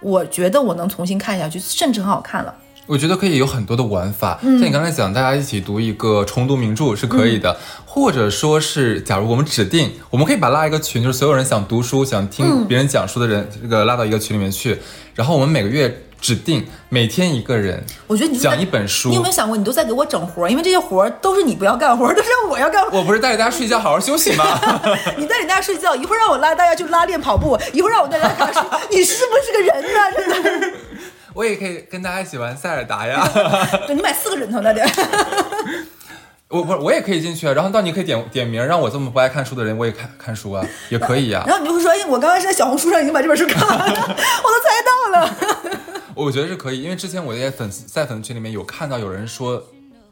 [0.00, 2.54] 我觉得我能重新看下去，甚至很好看了。
[2.87, 14.79] 我觉得可以有很多的玩法，像你刚才讲，大家一起读一个重读名著是可以的，或者说是，假如我们指定，我们可以把拉一个群，就是所有人想读书、想听别人讲书的人，这个拉到一个群里面去，
[15.14, 20.49] 然后我们每个月指定每天一个人，我觉得你讲一本书，你有没有想过，你都在给我整活？
[20.49, 22.99] 因为这些活都是你不要干活，都是让我要干活。
[22.99, 24.45] 我不是带着大家睡觉，好好休息吗？
[25.16, 29.99] 你带着大家睡觉，一会儿让我拉大家去拉练跑步，一会儿让我带大家看书，你是不是个人呢？
[30.16, 30.77] 真的。
[31.35, 33.27] 我也可以跟大家一起玩塞尔达呀！
[33.87, 34.85] 对你买四个枕头那得。
[36.49, 37.53] 我不，我也可以进去啊。
[37.53, 41.42] 然后到你可以点点名，让我这么不爱看书的人，我也看看书啊， 也可以呀。
[41.47, 45.37] 然后你就会说，哎，我刚刚是在小红书上已经把这本书看完了，我都猜到了。
[46.14, 49.62] 我觉得是可以，因为之前我在粉丝在粉丝群里面有看到有人说。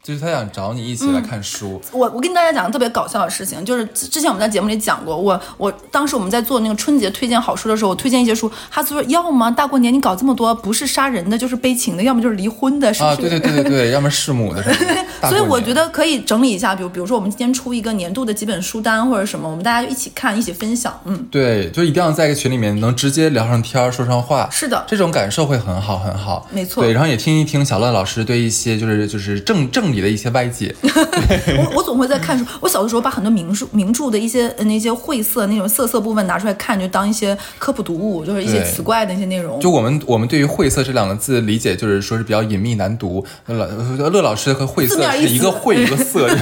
[0.03, 1.81] 就是他想找你一起来看书。
[1.93, 13.15] 我我跟大家讲个特别搞笑的事情，就是之前我们在节目里讲过，我我当时我们在做那个春节推荐好书的时候，我推荐一些书，哈斯说要么大过年你搞这么多，不是杀人的，就是悲情的，要么就是离婚的，是不是？
[13.15, 14.63] 啊，对对对对对，要么弑母的。
[15.29, 20.99] 所以我觉得可以整理一下，比如比如说我们今天出一个年度的几本书单或者什么，我们大家就一起看，一起分享。
[21.05, 24.49] 嗯，对，就一定要在一个群里面能直接聊上天说上话。
[24.51, 26.49] 是的，这种感受会很好很好。
[26.51, 26.83] 没错。
[26.83, 30.75] 对，然后也听一听小乐老师对一些就是就是正正理的一些外界。
[30.83, 32.45] 我我总会在看书。
[32.61, 39.61] 我小的时候把很多名著名著的一些那些晦涩那种涩涩部分拿出来看，就当一些科普读物，就是一些奇怪的一些内容。
[39.61, 43.25] 就我们我们对于晦涩这两个字理解，就是说是比较隐秘难读。
[43.47, 46.29] 乐乐老师和晦涩是一个晦一个涩。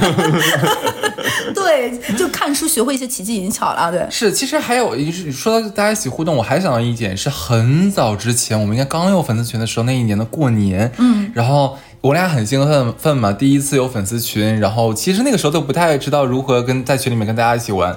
[1.55, 3.91] 对，就看书学会一些奇技淫巧了。
[3.91, 4.33] 对，是。
[4.33, 11.77] 其实还有一说到大家一起互动，我还想到一点，是很早之前我们应该刚有粉丝群的时候，那一年的过年，嗯，然后。
[12.01, 17.97] 我俩很兴奋奋嘛，第一次有粉丝群，然后其实那个时候都不太知道如何跟在群里面跟大家一起玩，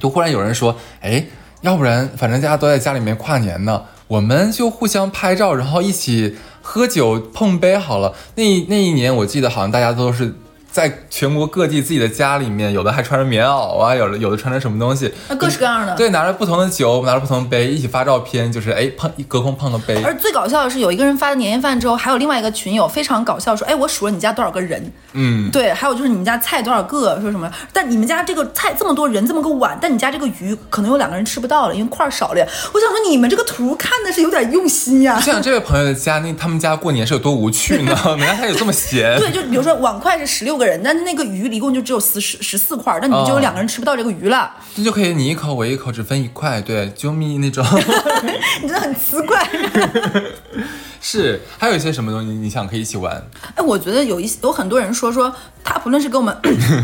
[0.00, 1.24] 就忽然有人说，哎，
[1.60, 8.12] 要不然反正大家都在家里面跨年呢，我们就互相拍照，然后一起喝酒碰杯好了。
[8.34, 10.34] 那那一年我记得好像大家都是。
[10.72, 15.94] 在全国各地自己的家里面，有的还穿着棉袄啊，有的有的穿着什么东西，那各式各样的。
[15.94, 20.02] 对，拿着不同的酒，拿着不同的杯，一起发照片，就是哎碰隔空碰个杯。
[20.02, 27.50] 而最搞笑的是，有一个人发了年夜饭之后，还有另外一个群友非常搞笑，说哎我数了你家多少个人，嗯，对，还有就是你们家菜多少个，说什么？
[27.72, 32.40] 但你们家这个菜这么多人这么个碗，但你家这个鱼可能有两个人吃不到了，因为块少了。
[32.72, 35.20] 我想说你们这个图看的是有点用心呀。
[35.20, 37.94] 像这位朋友的家，那他们家过年是有多无趣呢？
[38.16, 39.18] 人家还有这么闲。
[39.18, 41.52] 对，就比如说碗筷是十六个人，但是那个鱼。
[41.52, 44.50] 一共就只有十十十四块，那你们就有两个人吃不到这个鱼了。
[44.74, 47.62] 这就可以你一口我一口，只分一块，对，啾咪那种。
[48.62, 49.46] 你真的很奇怪。
[50.98, 53.22] 是，还有一些什么东西你想可以一起玩？
[53.54, 55.30] 哎，我觉得有一些有很多人说说
[55.62, 56.34] 他不论是给我们，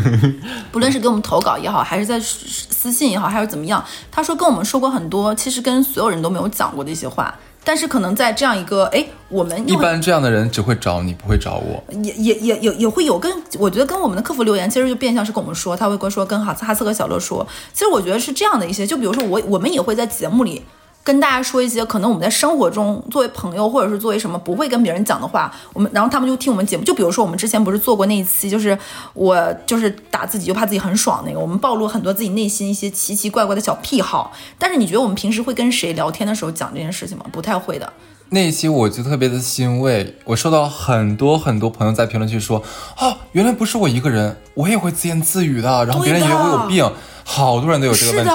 [0.71, 7.33] 不论是给我们投稿也好，还是在私信也好，还是怎么样，他说跟我们说过很多，其实跟所有人都没有讲过的一些话。
[7.63, 11.83] 但是可能在这样一个哎，我们一般这样的人只会找你，不会找我。
[12.01, 17.45] 也也也也也会有跟我觉得跟我们的客服留言，其实就变相是跟我们说，他会跟说跟哈斯哈斯和小乐说。
[17.73, 20.63] 其实我觉得是这样的一些，就比如说我我们也会在节目里
[21.03, 28.77] 跟大家说一些可能我们在生活中作为朋友或者是作为什么不会跟别人讲的话，我们然后他们就听我们节目，就比如说我们之前不是做过那一期，就是
[29.13, 34.31] 我就是打自己就怕自己很爽那个，我们暴露很多自己内心一些奇奇怪怪的小癖好。
[34.57, 37.25] 但是你觉得我们平时会跟谁聊天的时候讲这件事情吗？
[37.31, 37.91] 不太会的。
[38.31, 42.63] 那一期我就特别的欣慰，我收到很多很多朋友在评论区说，
[42.99, 46.91] 哦，原来不是我一个人，我也会自言自语的，然后别人以为我有病，
[47.23, 48.31] 好多人都有这个问题。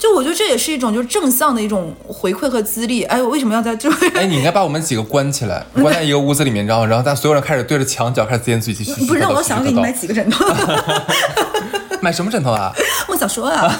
[0.00, 3.04] 就我觉得这也是一种就是正向的一种回馈和激励。
[3.04, 3.88] 哎，我为什么要在这？
[4.14, 9.04] 哎，你应该把我们几个关起来，关在一个屋子里面，然后然后大家所有人开始对着墙角开始自言自语， 继续。
[9.06, 10.44] 不是，我想给你买几个枕头。
[12.02, 12.72] 买什么枕头啊？
[13.06, 13.72] 我想说啊。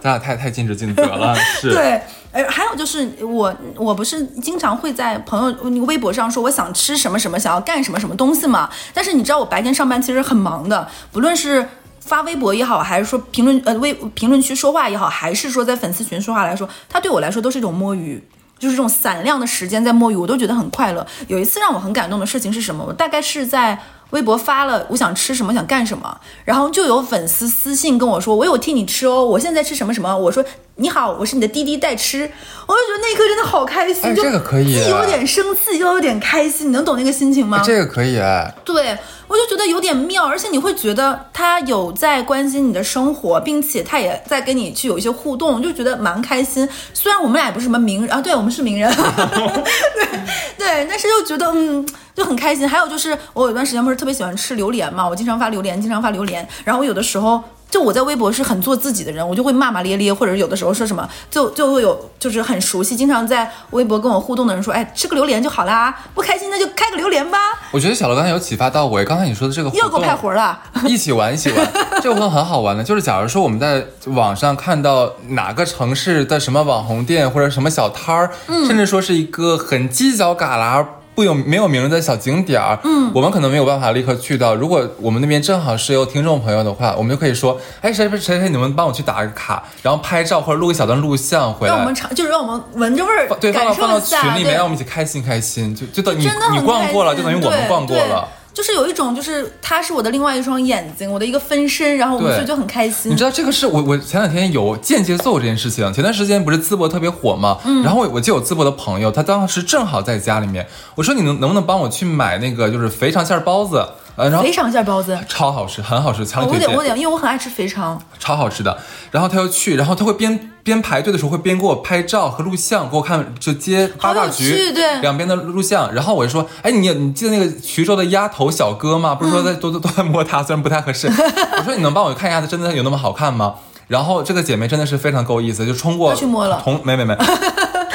[0.00, 1.72] 咱俩太太尽职尽责了，是。
[1.72, 8.68] 对，哎，还还有就是我，我不是经常会在朋友那个微博上说我想吃什么什么，想要干什么什么东西嘛。
[8.92, 11.68] 但是你知道我白天上班其实很忙的，不论是
[12.00, 18.20] 发微博也好，还是说评论呃微评论区说话也好，还是说在粉丝群说话来说，它对我来说都是一种摸鱼，
[18.58, 21.06] 就是这种散量的时间在摸鱼，我都觉得很快乐。
[21.28, 22.84] 有一次让我很感动的事情是什么？
[22.84, 23.78] 我大概是在。
[24.10, 30.44] 微博发了我想吃什么想干什么，然后就有粉丝私信跟我说我有替你吃哦，我现在吃什么什么，我说
[30.78, 32.30] 你好，我是你的滴滴代吃，
[32.66, 37.62] 我就觉得那一刻真的好开心，这个可以，既有点生气又有点开心，你能懂那个心情吗？
[37.64, 46.68] 这个可以哎，对我就觉得有点妙，而且你会觉得他有在关心你的生活，并且他也在跟你去有一些互动，就觉得蛮开心。
[46.92, 50.06] 虽然我们俩也不是什么名人啊，对我们是名人， 对
[50.58, 51.86] 对，但是又觉得嗯。
[52.16, 56.48] 就很开心，还有就是我有段时间不是特别喜欢吃榴莲嘛，我经常发榴莲，经常发榴莲。
[56.64, 67.38] 然后我有的时候就我在微博是很做自己的人，我就会骂骂咧咧，或者有的时候说什么，就就会有就是很熟悉，经常在微博跟我互动的人说，哎，吃个榴莲就好啦，不开心那就开个榴莲吧。
[67.72, 78.30] 我觉得小罗刚才有启发到我，刚才你说的这个 又给我派活了，一起玩一起玩，这个活动很好玩的，就是假如说我们在网上看到哪个城市的什么网红店或者什么小摊儿，
[78.66, 80.86] 甚至说是一个很犄角旮旯。
[81.16, 84.54] 不有没有名的小景点儿，嗯，我们可能没有办法立刻去到。
[84.54, 98.28] 如果我们那边正好是有听众朋友的话，我们就可以说，哎，谁谁谁谁，你们帮我去打个卡，然后拍照或者录一小段录像回来，让我们尝，就是让我们闻着味儿，对，放到放到群里面，让我们一起开心开心，就就等你你逛过了，就等于我们逛过了。
[98.56, 103.12] 就是有一种，就是他是我的另外一双眼睛，我的一个分身，然后我们所以就很开心。
[103.12, 105.92] 你知道这个是 我我前两天有间接做这件事情。
[105.92, 107.58] 前段时间不是淄博特别火吗？
[107.66, 113.86] 嗯，然后我我就有淄博的朋友，他当时正好在家里面，我说你能能不能帮我去买那个就是肥肠馅包子。
[114.16, 116.68] 呃，然后肥肠馅包子超好吃，很好吃，强烈推荐。
[116.68, 118.76] 我点，我点，因为我很爱吃肥肠，超好吃的。
[119.10, 125.92] 然后他又去，然后他会边边排队的时候会边给我拍照和录像，给我看就接八大局对两边的录像。
[125.94, 129.14] 然后我就说，哎，你你记得那个徐州的鸭头小哥吗？
[129.14, 131.06] 不是说在都都都在摸他，虽然不太合适。
[131.58, 133.54] 我说你能帮我看一下，他真的有那么好看吗？
[133.86, 137.14] 然后这个姐妹真的是非常够意思，就冲过去摸了，同没没没。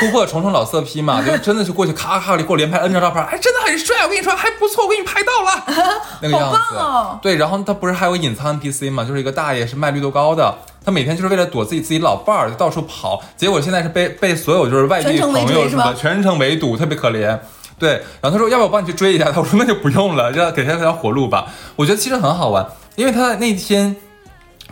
[0.02, 5.64] 突破重重老色批嘛， 就真的是过去咔咔的给我连拍 N 张照片，哎，真的很帅，我跟你说还不错，我给你拍到了，
[6.24, 6.58] 那个样子。
[6.76, 7.20] 哦！
[7.22, 17.40] 对，然后他不是还有隐藏 NPC 嘛，就是一个大爷是卖绿豆糕的，他每天就是为了躲自己自己老伴儿就到处跑，结果现在是被被所有就是外地朋友什么全程围堵，特别可怜。
[17.78, 21.46] 对，然后他说要不要我帮你去追一下他，我说那就不用了，就给他条活路吧。
[21.76, 23.96] 我觉得其实很好玩，因为他那天。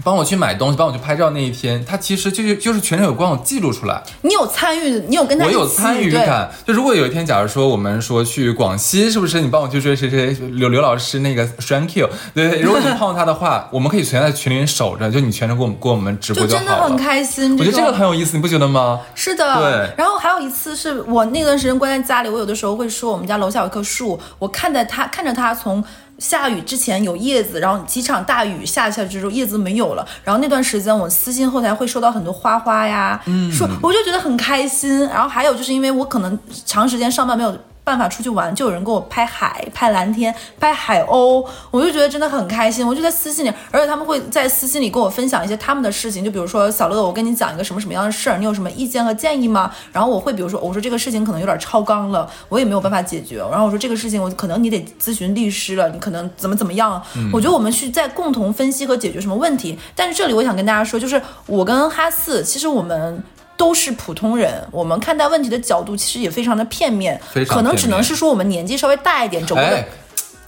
[0.04, 4.02] 帮我去买东西，帮我去拍照那一天，他其实就是就是全程有帮我记录出来。
[4.22, 6.50] 你有参与，你有跟他我有参与感。
[6.66, 12.10] 就如果有一天，假如说我们说去广西，是不是你帮我去追 谁谁刘刘老师那个 Thank you。
[12.34, 16.66] 对，如果你碰到他的话，我们可以全在群里守着，就你全程给我们给我们直播就好了。
[16.66, 19.00] 真的很开心，我觉得这个很有意思，你不觉得吗？
[19.16, 19.56] 是的。
[19.60, 19.96] 对。
[19.98, 25.84] 然后还有一次是我那段时间关在家里，我有的时候会说我们家楼下有一棵树，我看着他，看着他从。
[26.20, 33.20] 下雨之前有叶子，然后几场大雨下下之后叶子没有了，然后那段时间我私信后台会收到很多花花呀，
[33.52, 35.08] 说我就觉得很开心。
[35.08, 37.58] 然后还有就是因为我可能长时间上班没有。
[37.90, 42.88] 办法出去玩，就有人给我拍海、拍蓝天、拍海鸥，我就觉得真的很开心。
[42.88, 49.72] 我就在私信里，而且他们会在私信里跟我分享一些他们的事情，就比如说小乐，我跟你讲一个什么什么样的事儿，你有什么意见和建议吗？
[49.92, 53.38] 然后我会比如说，我说这个事情可能有点超纲了，我也没有办法解决。
[53.50, 57.02] 然后我说这个事情我可能你得咨询律师了，你可能怎么怎么样？
[57.34, 59.80] 我觉得我们去在共同分析和解决什么问题。
[59.96, 63.24] 但是这里我想跟大家说，就是我跟哈四，其实我们。
[63.60, 69.86] 都是普通人，我们看待问题的角度其实也非常的片面，可能只能是说我们年纪稍微大一点，整个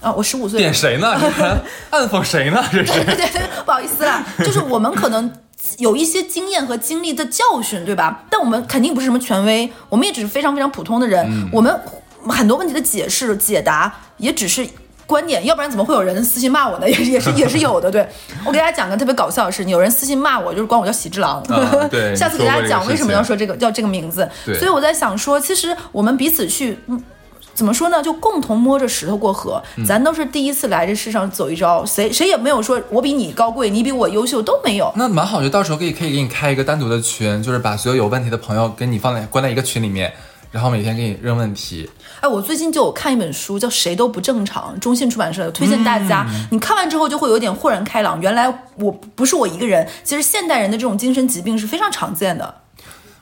[0.00, 1.20] 啊，我十五岁，点谁呢？
[1.92, 2.64] 暗讽谁呢？
[2.72, 5.30] 这是对对对，不好意思啦，就是我们可能
[5.76, 8.24] 有一些经验和经历的教训，对吧？
[8.30, 11.78] 但我们肯定不是什么权威，我们也只是非常非常普通的人，我们
[12.30, 14.66] 很多问题的解释解答也只是。
[15.12, 16.88] 观点，要不然怎么会有人私信骂我呢？
[16.90, 17.90] 也是也是也是有的。
[17.90, 18.08] 对
[18.46, 21.40] 我给大家讲个特别搞笑的事情，有人私信骂我，就是管我叫喜之郎。
[21.42, 24.26] 啊对 下次给大家讲为什么要说这个叫这个名字。
[24.46, 26.78] 对所以我在想说，其实我们彼此去。
[26.86, 27.02] 嗯
[27.54, 28.02] 怎么说呢？
[28.02, 34.90] 就共同摸着石头过河，嗯咱都是第一次来这世上走一遭，谁谁也没有说我比你高贵，你比我优秀都没有。
[34.96, 40.10] 那蛮好，就到时候可以可以给你开一个单独的群，就是把所有有问题的朋友给你放在关在一个群里面，
[40.52, 41.90] 然后每天给你扔问题。
[42.20, 46.24] 哎，我最近就有看一本书，叫《谁都不正常》，中信出版社的，推荐大家。
[46.28, 48.46] 嗯你看完之后就会有点豁然开朗，原来
[48.76, 52.54] 我不是我一个人，其实现代人的这种精神疾病是非常常见的。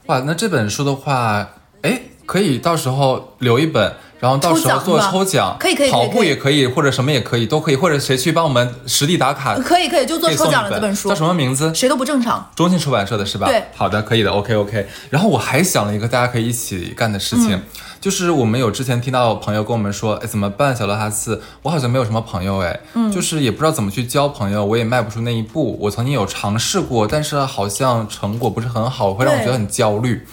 [0.06, 1.48] 哇，那这本书的话，
[1.82, 11.74] 哎，可以到时候留一本，然后到时候做抽奖可以可以跑步也可以，或者什么也可以，都可以，或者谁去帮我们实地打卡，可以可以，就做抽奖了这本书叫，什么名字？
[11.74, 12.48] 谁都不正常。
[12.54, 13.46] 中信出版社的是吧？
[13.48, 14.86] 对好的，可以的，OK OK。
[15.08, 17.62] 然后我还想了一个大家可以一起干的事情，嗯
[18.00, 20.74] 就是我们有之前听到朋友跟我们说，哎，怎么办？
[20.74, 25.76] 小乐哈斯，我好像没有什么朋友，哎，嗯，就是也不知道怎么去交朋友，我也迈不出那一步。
[25.78, 30.26] 我曾经有尝试过，但是好像成果不是很好，会让我觉得很焦虑。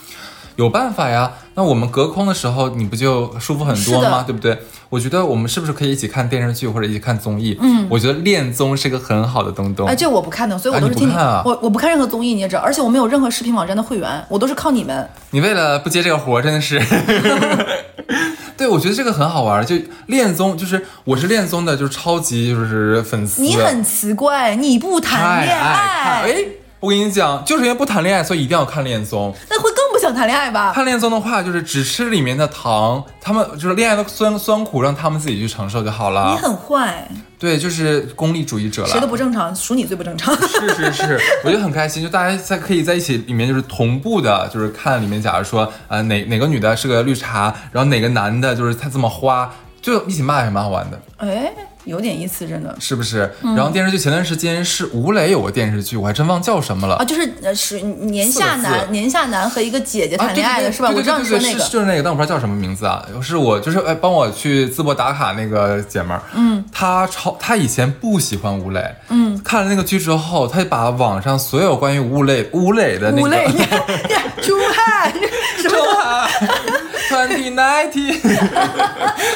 [0.58, 4.24] 有办法呀，那我们隔空的时候，你不就舒服很多吗？
[4.28, 4.58] 对不对？
[4.90, 7.58] 我觉得我们是不是可以一起看电视剧或者一起看综艺？
[7.62, 9.88] 嗯，我觉得恋综是个很好的东东。
[9.88, 15.08] 哎，这我不看的，所以我啊都是听啊我我不看任何综艺，你也知道，而且我没有任何视频网站的会员，我都是靠你们。
[15.32, 16.82] 你为了不接这个活儿，真的是。
[18.58, 19.76] 对，我觉得这个很好玩儿，就
[20.08, 23.44] 恋综，就是我是恋综的，就是超级就是粉丝。
[23.44, 26.46] 你很奇怪，你不谈恋爱哎，
[26.80, 29.32] 我跟你讲，就是因为不谈恋爱，所以一定要看恋综。
[29.50, 29.70] 那会
[30.08, 30.72] 想谈恋爱吧？
[30.76, 36.38] 看恋综的话，就是只吃里面的糖，他们就是恋爱的酸酸苦，让他们自己去承受就好了你。
[36.42, 38.88] 很坏，对，就是功利主义者了。
[38.88, 40.34] 谁都不正常，数你最不正常。
[40.48, 51.52] 是是是，我觉得很开心，就大家在可以在一起里面就是同步的，就是看里面，假如说呃哪哪个女的是个绿茶，然后哪个男的就是他这么花，就一起骂也蛮好玩的，哎，
[51.88, 52.76] 有点意思，真的。
[52.80, 53.34] 是不是？
[53.42, 53.56] 嗯。
[53.56, 56.96] 然后电视剧前段时间是吴磊有个电视剧，我还真忘叫什么了。
[56.98, 60.92] 啊，就是呃是年下男年下男和一个姐姐啊，谈恋爱的是吧？
[60.96, 61.64] 我知道你说那个。
[61.64, 63.06] 是，就是那个，但我不知道叫什么名字啊。
[63.22, 75.12] 是我就是哎，帮我去淄博打卡那个姐们儿，嗯，她超她以前不喜欢吴磊，嗯，看了那个剧之后，她把网上所有关于吴磊吴磊的那个吴磊，你看你看出汗，
[75.58, 76.28] 什么，
[77.10, 78.20] Twenty Ninety，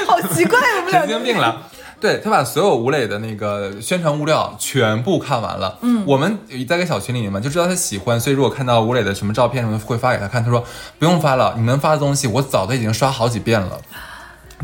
[0.05, 1.01] 好奇怪，我们俩。
[1.07, 1.67] 神经病了。
[2.01, 6.37] 对他把所有吴磊的那个宣传物料全部看完了，嗯，我们
[6.67, 10.61] 在个小群里面嘛，就知道他喜欢，所以如果看到吴磊的什么照片什么会发给他看，他说
[10.97, 13.79] 不用发了，你能发的东西我早都已经刷好几遍了。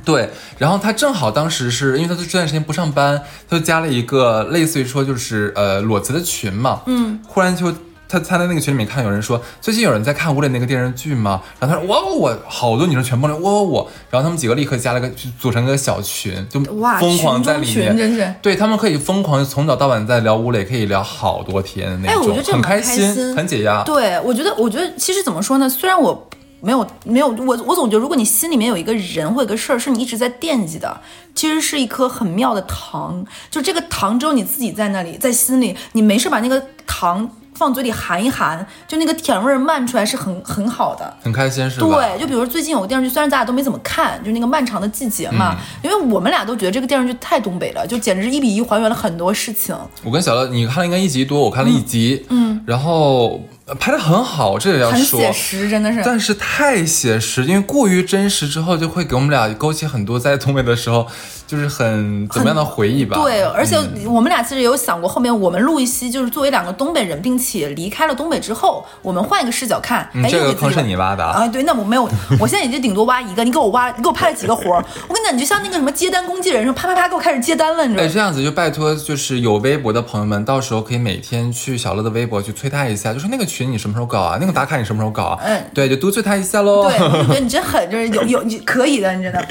[0.05, 7.73] 对，然后他正好当时是因为他这段时间不上班，他就加了一个类似于说就是呃裸辞的群嘛，嗯，忽然就
[8.07, 11.41] 他他在那个群里面看有人说最近有人在看吴磊那个电视剧吗？
[11.59, 23.83] 然后他说哇我好多女生全部人哇我，然后他们几个立刻加了个组成个小群，就哇疯狂在里面，群真是对他们可以疯狂从早到晚在聊吴磊，可以聊好多天那种，哎我觉得这很开心，很解压。
[23.83, 25.69] 对，我觉得，我觉得其实怎么说呢？
[25.69, 26.27] 虽然我
[26.59, 31.01] 没有没有，我我总觉得，如果你心里面有一个人或有一个事儿是你一直在惦记的，
[31.35, 33.25] 其实是一颗很妙的糖。
[33.51, 41.11] 就这个糖只有你自己在那里，在心里，你没事把那个糖放嘴里含一含，就那个甜味儿漫出来是很很好的。
[41.23, 41.87] 很开心是吧？
[41.87, 49.75] 对，就比如最近有个电视剧，虽然咱俩都没怎么看，就那个《漫长的季节》嘛，嗯因为我们俩都觉得这个电视剧太东北了，就简直是一比一还原了很多事情。
[50.03, 53.39] 我跟小乐，你看了应该一集多，我看了一集，嗯，然后呃
[53.75, 56.01] 拍的很好，这也要很说，写实，真的是。
[56.03, 61.05] 但是太写实，因为过于真实之后，就会给我们俩勾起很多在东北的时候，
[61.45, 63.17] 就是很怎么样的回忆吧。
[63.21, 70.09] 对，而且嗯我们俩其实有想过，后面我们录一期，就是作为两个东北人，并且离开了东北之后，我们换一个视角看。
[70.13, 71.47] 嗯哎，这个坑是你挖的啊啊？
[71.49, 72.09] 对，那我没有，
[72.39, 74.85] 我现在也就顶多挖一个，你给我挖，你给我派了几个活儿？
[75.09, 78.13] 我跟你讲，你就像那个什么接单工具人，说啪啪啪给我开始接单了，你知道哎，吗？
[78.13, 84.37] 这样子就拜托，就是有微博的朋友们，到时候可以每天去小乐的微博去催他一下，就是那个群你什么时候搞啊？
[84.39, 85.39] 那个打卡你什么时候搞啊？
[85.43, 86.89] 嗯对，就督促他一下喽。
[86.89, 89.47] 对，我就觉得你真狠， 就是有有你可以的，你真的。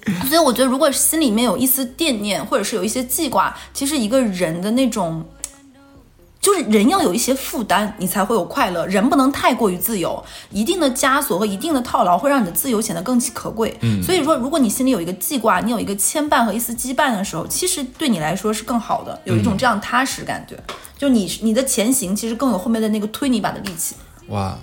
[0.26, 5.22] 所以我觉得，如果心里面有一丝惦念，或者是有一些记挂，其实一个人的那种，
[6.40, 8.86] 就是人要有一些负担，你才会有快乐。
[8.86, 13.76] 人不能太过于自由，一定的枷锁和一定的套牢会让你的自由显得更可贵。
[13.82, 20.58] 嗯，所以说，如果你心里有一个记挂，你有一个牵绊和一丝羁绊的时候，其实对你来说是更好的，有一种这样踏实感觉。
[20.96, 23.94] 就你你的前行，其实更有后面的那个推你一把的力气。
[24.28, 24.56] 哇，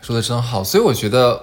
[0.00, 1.42] 说的真好，所以我觉得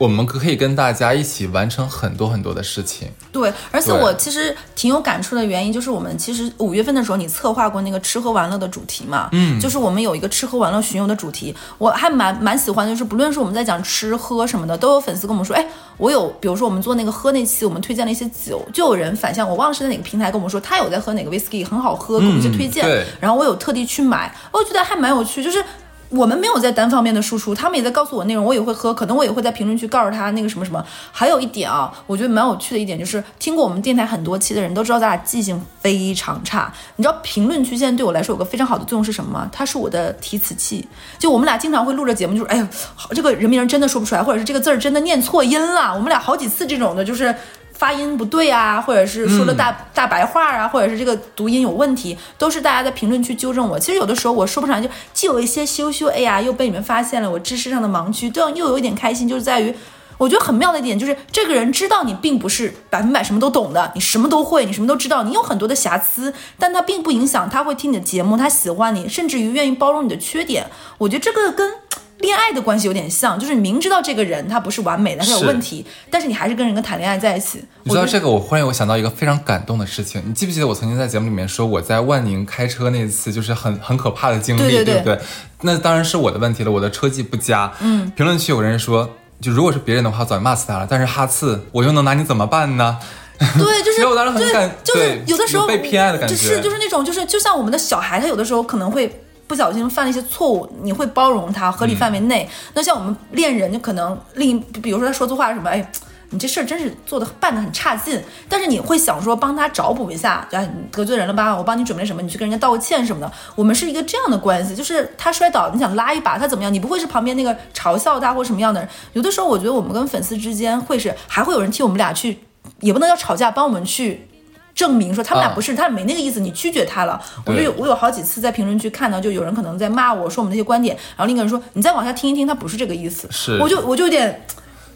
[0.00, 3.06] 我们可以跟大家一起完成很多很多的事情。
[3.30, 15.66] 对，而且我其实挺有感触的原因，就是我们其实五月份的时候，你策划过那个吃喝玩乐的主题嘛，嗯，就是我们有一个吃喝玩乐巡游的主题，我还蛮蛮喜欢的，就是不论是我们在讲吃喝什么的，都有粉丝跟我们说，哎，
[15.98, 25.62] 我有，比如说我们做那个喝那期，我们推荐了一些酒，就有人反向，我忘了是在哪个平台跟我们说，他有在喝哪个 whisky 很好喝，给我们一些推荐，嗯然后我有特地去买，我觉得还蛮有趣，就是。
[26.10, 30.84] 我们没有在单方面的输出，他们也在告诉我内容，我也会喝，可能我也会在评论区告诉他那个什么什么。
[31.12, 36.72] 还有一点啊，我觉得蛮有趣的一点就是，听过我们电台很多期的人都知道，咱俩记性非常差。
[36.96, 39.48] 你知道评论区现在对我来说有个非常好的作用是什么吗？
[39.52, 40.86] 它是我的提词器。
[41.18, 42.68] 就我们俩经常会录着节目，就是哎呀，
[43.10, 45.94] 这个人名真的说不出来，或者是这个字儿真的念错音了。
[45.94, 47.32] 我们俩好几次这种的，就是。
[47.80, 53.78] 发音不对啊，或者是说了大、大白话啊，或者是这个读音有问题，都是大家在评论区纠正我。
[53.78, 59.74] 其实有的时候我说不上来，就既有一些羞羞，哎呀，又被你们发现了我知识上的盲区，对，又有一点开心，就是在于。
[60.18, 70.66] 我觉得很妙的一点就是，这个人知道你并不是百分百什么都懂的，你什么都会，你什么都知道，你有很多的瑕疵，但他并不影响他会听你的节目，他喜欢你，甚至于愿意包容你的缺点。
[70.98, 71.72] 我觉得这个跟
[72.20, 77.62] 恋爱的关系有点像，就是你明知道这个人他不是完美的，他有问题，但是你还是跟人跟谈恋爱在一起。
[77.82, 80.22] 你知道这个，我忽然有想到一个非常感动的事情。
[80.26, 85.18] 你记不记得我曾经在节目里面说，我在万宁开车那次就是很很可怕的经历，对对对不对？
[85.62, 87.72] 那当然是我的问题了，我的车技不佳。
[87.80, 89.08] 嗯，评论区有人说，
[89.40, 90.86] 就如果是别人的话，早就骂死他了。
[90.88, 92.98] 但是哈次，我又能拿你怎么办呢？
[93.38, 93.48] 对，
[93.82, 99.10] 就是因为我当时很对感就是有的时候被偏爱的感觉就是就是那种就是就像我们的小孩，他有的时候可能会。
[99.50, 102.48] 不小心犯了一些错误，你会包容他，合理范围内。
[102.72, 105.90] 那像我们恋人，就可能另一比如说他说错话什么，哎，
[106.30, 108.22] 你这事儿真是做的办的很差劲。
[108.48, 111.56] 但是你会想说帮他找补一下，哎，你得罪人了吧？
[111.56, 113.32] 我帮你准备什么，你去跟人家道个歉什么的。
[113.56, 116.72] 我们是一个这样的关系，就是他摔倒，你想拉一把他怎么样？
[116.72, 118.88] 你不会是旁边那个嘲笑他或什么样的人。
[119.14, 122.38] 有的时候我觉得我们跟粉丝之间会是还会有人替我们俩去，
[122.82, 124.28] 也不能叫吵架，帮我们去。
[124.74, 127.20] 证明说他们俩啊不是，他没那个意思，你拒绝他了。
[127.44, 133.28] 我就有我有好几次在评论区看到，就有人可能在骂我说我们那些观点，然后另一个人说你再往下听一听，他不是这个意思。
[133.30, 134.46] 是我就我就有点，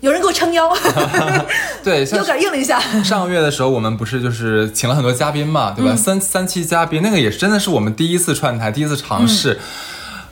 [0.00, 0.72] 有人给我撑腰，
[1.84, 2.80] 对， 像有点硬了一下。
[3.02, 5.92] 上个月的时候，我们不是就是请了很多嘉宾嘛，对吧？
[5.92, 9.58] 嗯三三期嘉宾，那个也是真的是我们第一次串台，第一次尝试。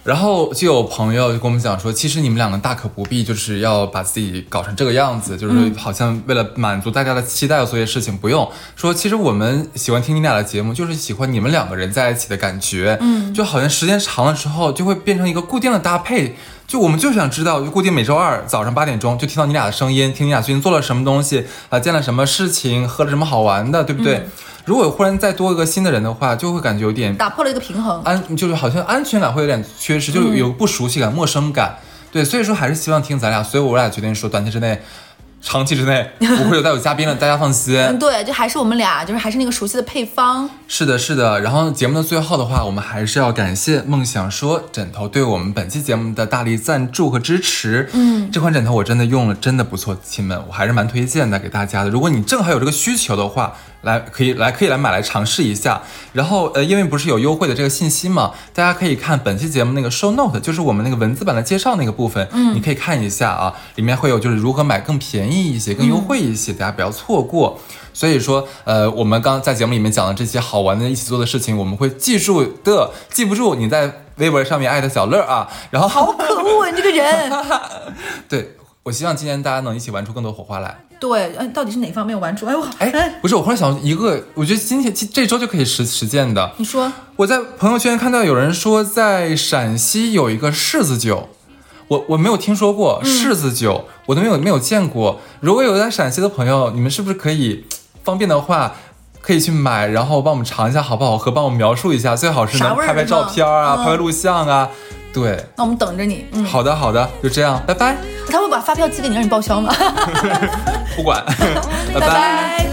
[0.04, 8.92] 然后就有朋友就跟我们讲说，其实你们两个大可不必，就是要把自己搞成这个样子，就是好像为了满足大家的期待做些事情，不用说。
[8.92, 16.36] 其实我们喜欢听你俩的节目，就是喜欢你们两个人在一起的感觉，嗯，就好像时间长了之后，就会变成一个固定的搭配。
[16.72, 24.26] 就我们就想知道，就固定每周二早上八点钟就听到你俩的声音，听你俩最近做了什么东西啊、见了什么事情，喝了什么好玩的，对不对？
[24.64, 28.00] 如果忽然再多一个新的人的话，就会感觉有点打破了一个平衡。
[28.04, 31.76] 安，就是好像安全感会有点缺失，就有不熟悉感、陌生感。
[32.10, 34.80] 对，所以说还是希望听咱俩，所以我俩决定说，短期之内、
[35.42, 37.76] 长期之内 不会有再有嘉宾了，大家放心。
[37.76, 40.48] 嗯，对，就还是我们俩，就是还是那个熟悉的配方。
[40.68, 41.40] 是的，是的。
[41.40, 47.90] 然后节目的最后的话，我们还是要感谢梦想说枕头对我们本期节目的大力赞助和支持。
[47.92, 51.90] 嗯，这款枕头我真的用了，真的不错，亲们，我还是蛮推荐的给大家的。
[51.90, 55.80] 如果你正好有这个需求的话，来可以来可以来买来尝试一下。
[56.12, 67.58] 然后呃，因为不是有优惠的这个信息嘛，大家可以看本期节目那个 show note，就是我们那个文字版的介绍那个部分，嗯，你可以看一下啊，里面会有就是如何买更便宜一些、更优惠一些，大家不要错过。
[67.94, 77.32] 所以说，呃，我们刚在节目里面讲的这些好玩的一起做的事情，我们会记住的，记不住你在微博上面艾特小乐啊，然后好可恶啊，你这个人！
[78.30, 80.76] 对我希望今年大家能一起玩出更多火花来。
[80.98, 82.46] 对，哎，到底是哪方面玩出？
[82.46, 86.52] 哎我，哎，不是，我忽然想到一个，我觉得今天这周就可以实实践的。
[86.56, 91.28] 你说我在朋友圈看到有人说，在陕西有一个柿子酒，
[91.86, 95.20] 我我没有听说过柿子酒，我都没有没有见过。
[95.40, 97.64] 如果有在陕西的朋友，你们是不是可以
[98.02, 98.74] 方便的话？
[99.20, 104.68] 可以去买，然后帮我们尝一下好不好喝，帮我们描述一下，最好是能拍拍照片啊，嗯拍拍录像啊。
[105.12, 106.26] 对，那我们等着你。
[106.32, 107.96] 嗯，好的好的，就这样，拜拜，
[108.30, 109.72] 他会把发票寄给你，让你报销吗？
[110.96, 111.22] 不管，
[111.94, 112.71] 拜拜